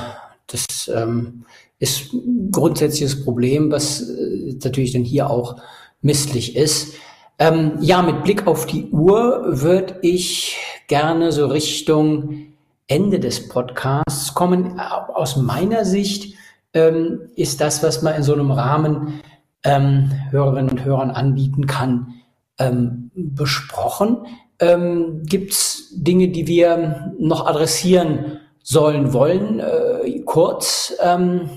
[0.46, 1.44] das ähm,
[1.78, 5.56] ist ein grundsätzliches Problem, was äh, natürlich dann hier auch
[6.00, 6.94] misslich ist.
[7.38, 10.56] Ähm, ja, mit Blick auf die Uhr würde ich
[10.86, 12.52] gerne so Richtung
[12.86, 14.78] Ende des Podcasts kommen.
[14.78, 16.34] Aus meiner Sicht
[16.74, 19.20] ähm, ist das, was man in so einem Rahmen
[19.64, 22.14] ähm, Hörerinnen und Hörern anbieten kann,
[22.58, 24.26] ähm, besprochen.
[24.58, 29.60] Ähm, Gibt es Dinge, die wir noch adressieren sollen wollen?
[29.60, 31.50] Äh, kurz, ähm,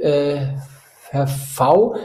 [0.00, 0.46] äh,
[1.10, 1.96] Herr V.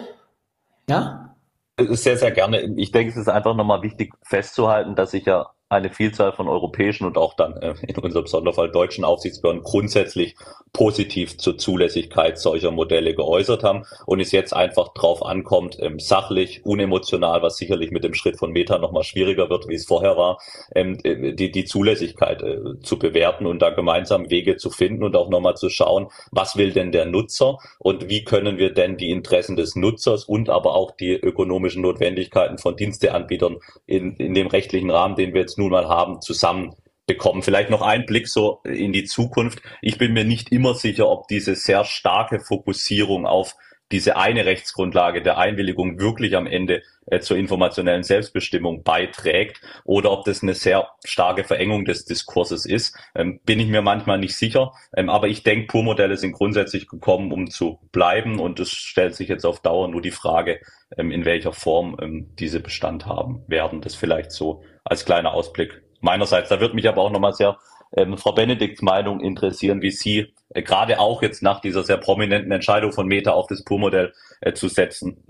[0.90, 1.36] Ja?
[1.80, 2.62] Sehr, sehr gerne.
[2.78, 7.06] Ich denke, es ist einfach nochmal wichtig festzuhalten, dass ich ja eine Vielzahl von europäischen
[7.06, 10.36] und auch dann äh, in unserem Sonderfall deutschen Aufsichtsbehörden grundsätzlich
[10.74, 16.66] positiv zur Zulässigkeit solcher Modelle geäußert haben und es jetzt einfach drauf ankommt, ähm, sachlich,
[16.66, 20.40] unemotional, was sicherlich mit dem Schritt von Meta nochmal schwieriger wird, wie es vorher war,
[20.76, 25.16] ähm, äh, die, die Zulässigkeit äh, zu bewerten und da gemeinsam Wege zu finden und
[25.16, 29.12] auch nochmal zu schauen, was will denn der Nutzer und wie können wir denn die
[29.12, 34.90] Interessen des Nutzers und aber auch die ökonomischen Notwendigkeiten von Diensteanbietern in, in dem rechtlichen
[34.90, 36.76] Rahmen, den wir jetzt nun mal haben, zusammen
[37.08, 37.44] bekommen.
[37.44, 39.62] Vielleicht noch ein Blick so in die Zukunft.
[39.82, 43.56] Ich bin mir nicht immer sicher, ob diese sehr starke Fokussierung auf
[43.92, 50.24] diese eine Rechtsgrundlage der Einwilligung wirklich am Ende äh, zur informationellen Selbstbestimmung beiträgt oder ob
[50.24, 54.72] das eine sehr starke Verengung des Diskurses ist, ähm, bin ich mir manchmal nicht sicher.
[54.96, 59.28] Ähm, aber ich denke, Pur-Modelle sind grundsätzlich gekommen, um zu bleiben und es stellt sich
[59.28, 60.62] jetzt auf Dauer nur die Frage,
[60.98, 63.82] ähm, in welcher Form ähm, diese Bestand haben werden.
[63.82, 66.50] Das vielleicht so als kleiner Ausblick meinerseits.
[66.50, 67.58] Da wird mich aber auch nochmal sehr
[67.96, 72.52] ähm, Frau Benedikts Meinung interessieren, wie sie äh, gerade auch jetzt nach dieser sehr prominenten
[72.52, 75.24] Entscheidung von Meta auf das Pur-Modell äh, zu setzen,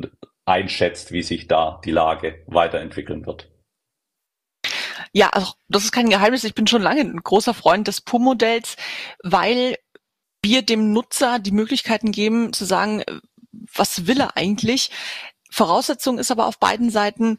[0.45, 3.49] einschätzt, wie sich da die Lage weiterentwickeln wird.
[5.13, 6.43] Ja, also das ist kein Geheimnis.
[6.43, 8.77] Ich bin schon lange ein großer Freund des Pur-Modells,
[9.23, 9.75] weil
[10.43, 13.19] wir dem Nutzer die Möglichkeiten geben zu sagen, äh,
[13.75, 14.91] was will er eigentlich?
[15.51, 17.37] Voraussetzung ist aber auf beiden Seiten,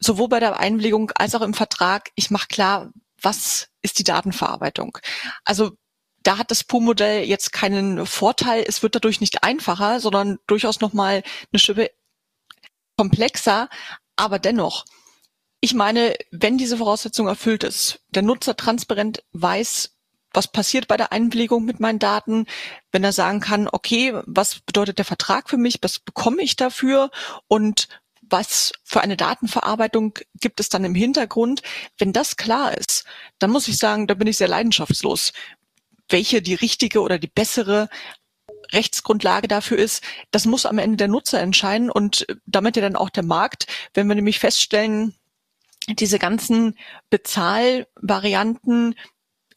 [0.00, 2.90] sowohl bei der Einwilligung als auch im Vertrag, ich mache klar,
[3.20, 4.98] was ist die Datenverarbeitung.
[5.44, 5.72] Also
[6.22, 8.64] da hat das PO-Modell jetzt keinen Vorteil.
[8.66, 11.22] Es wird dadurch nicht einfacher, sondern durchaus nochmal
[11.52, 11.90] eine Schippe
[12.96, 13.68] komplexer.
[14.16, 14.84] Aber dennoch,
[15.60, 19.96] ich meine, wenn diese Voraussetzung erfüllt ist, der Nutzer transparent weiß,
[20.32, 22.46] was passiert bei der Einwilligung mit meinen Daten,
[22.92, 27.10] wenn er sagen kann, okay, was bedeutet der Vertrag für mich, was bekomme ich dafür
[27.48, 27.88] und
[28.30, 31.62] was für eine Datenverarbeitung gibt es dann im Hintergrund?
[31.98, 33.04] Wenn das klar ist,
[33.38, 35.32] dann muss ich sagen, da bin ich sehr leidenschaftslos.
[36.08, 37.88] Welche die richtige oder die bessere
[38.72, 43.10] Rechtsgrundlage dafür ist, das muss am Ende der Nutzer entscheiden und damit ja dann auch
[43.10, 43.66] der Markt.
[43.94, 45.14] Wenn wir nämlich feststellen,
[45.88, 46.76] diese ganzen
[47.10, 48.94] Bezahlvarianten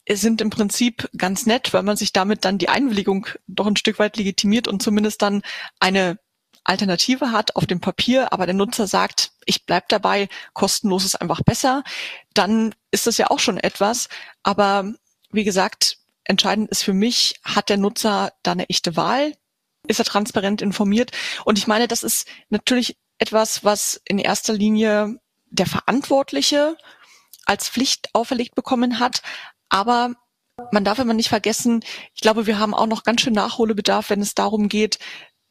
[0.08, 3.98] sind im Prinzip ganz nett, weil man sich damit dann die Einwilligung doch ein Stück
[3.98, 5.42] weit legitimiert und zumindest dann
[5.80, 6.18] eine
[6.64, 11.42] Alternative hat auf dem Papier, aber der Nutzer sagt, ich bleib dabei, kostenlos ist einfach
[11.42, 11.84] besser,
[12.32, 14.08] dann ist das ja auch schon etwas.
[14.42, 14.92] Aber
[15.30, 19.34] wie gesagt, entscheidend ist für mich, hat der Nutzer da eine echte Wahl?
[19.86, 21.12] Ist er transparent informiert?
[21.44, 26.76] Und ich meine, das ist natürlich etwas, was in erster Linie der Verantwortliche
[27.44, 29.22] als Pflicht auferlegt bekommen hat.
[29.68, 30.14] Aber
[30.72, 31.84] man darf immer nicht vergessen,
[32.14, 34.98] ich glaube, wir haben auch noch ganz schön Nachholbedarf, wenn es darum geht,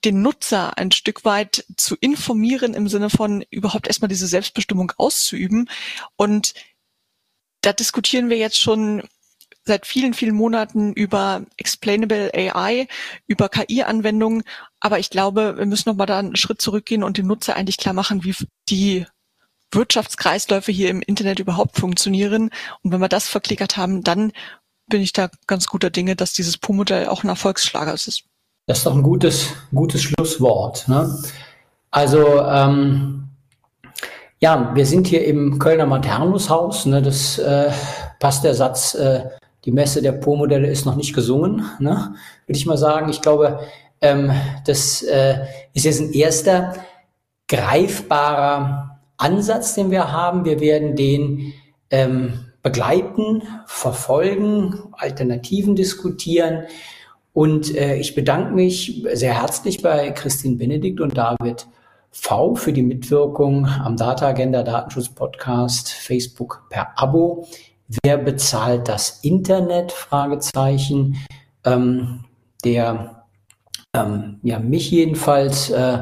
[0.06, 5.70] den Nutzer ein Stück weit zu informieren im Sinne von überhaupt erstmal diese Selbstbestimmung auszuüben.
[6.16, 6.54] Und
[7.62, 9.04] da diskutieren wir jetzt schon
[9.66, 12.88] seit vielen, vielen Monaten über Explainable AI,
[13.28, 14.44] über KI-Anwendungen.
[14.80, 17.94] Aber ich glaube, wir müssen nochmal da einen Schritt zurückgehen und dem Nutzer eigentlich klar
[17.94, 18.36] machen, wie
[18.70, 19.06] die
[19.72, 22.50] Wirtschaftskreisläufe hier im Internet überhaupt funktionieren.
[22.82, 24.34] Und wenn wir das verklickert haben, dann
[24.88, 28.26] bin ich da ganz guter Dinge, dass dieses PO-Modell auch ein Erfolgsschlager ist.
[28.66, 30.88] Das ist doch ein gutes, gutes Schlusswort.
[30.88, 31.14] Ne?
[31.92, 33.28] Also ähm,
[34.40, 36.86] ja, wir sind hier im Kölner Maternushaus.
[36.86, 37.02] Ne?
[37.02, 37.72] Das äh,
[38.20, 39.26] passt der Satz, äh,
[39.66, 42.16] die Messe der Po-Modelle ist noch nicht gesungen, ne?
[42.46, 43.10] würde ich mal sagen.
[43.10, 43.60] Ich glaube,
[44.02, 44.32] ähm,
[44.66, 46.74] das äh, ist jetzt ein erster
[47.50, 50.46] greifbarer Ansatz, den wir haben.
[50.46, 51.54] Wir werden den
[51.90, 56.64] ähm, begleiten, verfolgen, Alternativen diskutieren.
[57.34, 61.68] Und äh, ich bedanke mich sehr herzlich bei Christine Benedikt und David
[62.12, 67.48] V für die Mitwirkung am Data Agenda Datenschutz Podcast Facebook per Abo.
[68.04, 69.92] Wer bezahlt das Internet?
[69.92, 71.18] Fragezeichen.
[71.66, 72.24] Ähm,
[72.64, 73.26] der
[73.96, 76.00] ähm, ja, mich jedenfalls äh,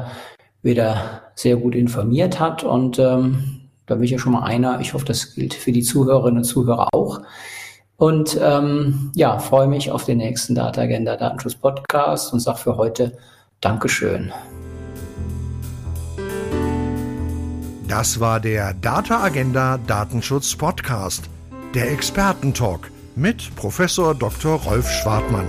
[0.62, 4.80] wieder sehr gut informiert hat und ähm, da bin ich ja schon mal einer.
[4.80, 7.20] Ich hoffe, das gilt für die Zuhörerinnen und Zuhörer auch.
[8.02, 12.76] Und ähm, ja, freue mich auf den nächsten Data Agenda Datenschutz Podcast und sage für
[12.76, 13.16] heute
[13.60, 14.32] Dankeschön.
[17.86, 21.30] Das war der Data Agenda Datenschutz Podcast,
[21.76, 24.56] der Expertentalk mit Professor Dr.
[24.56, 25.46] Rolf Schwartmann.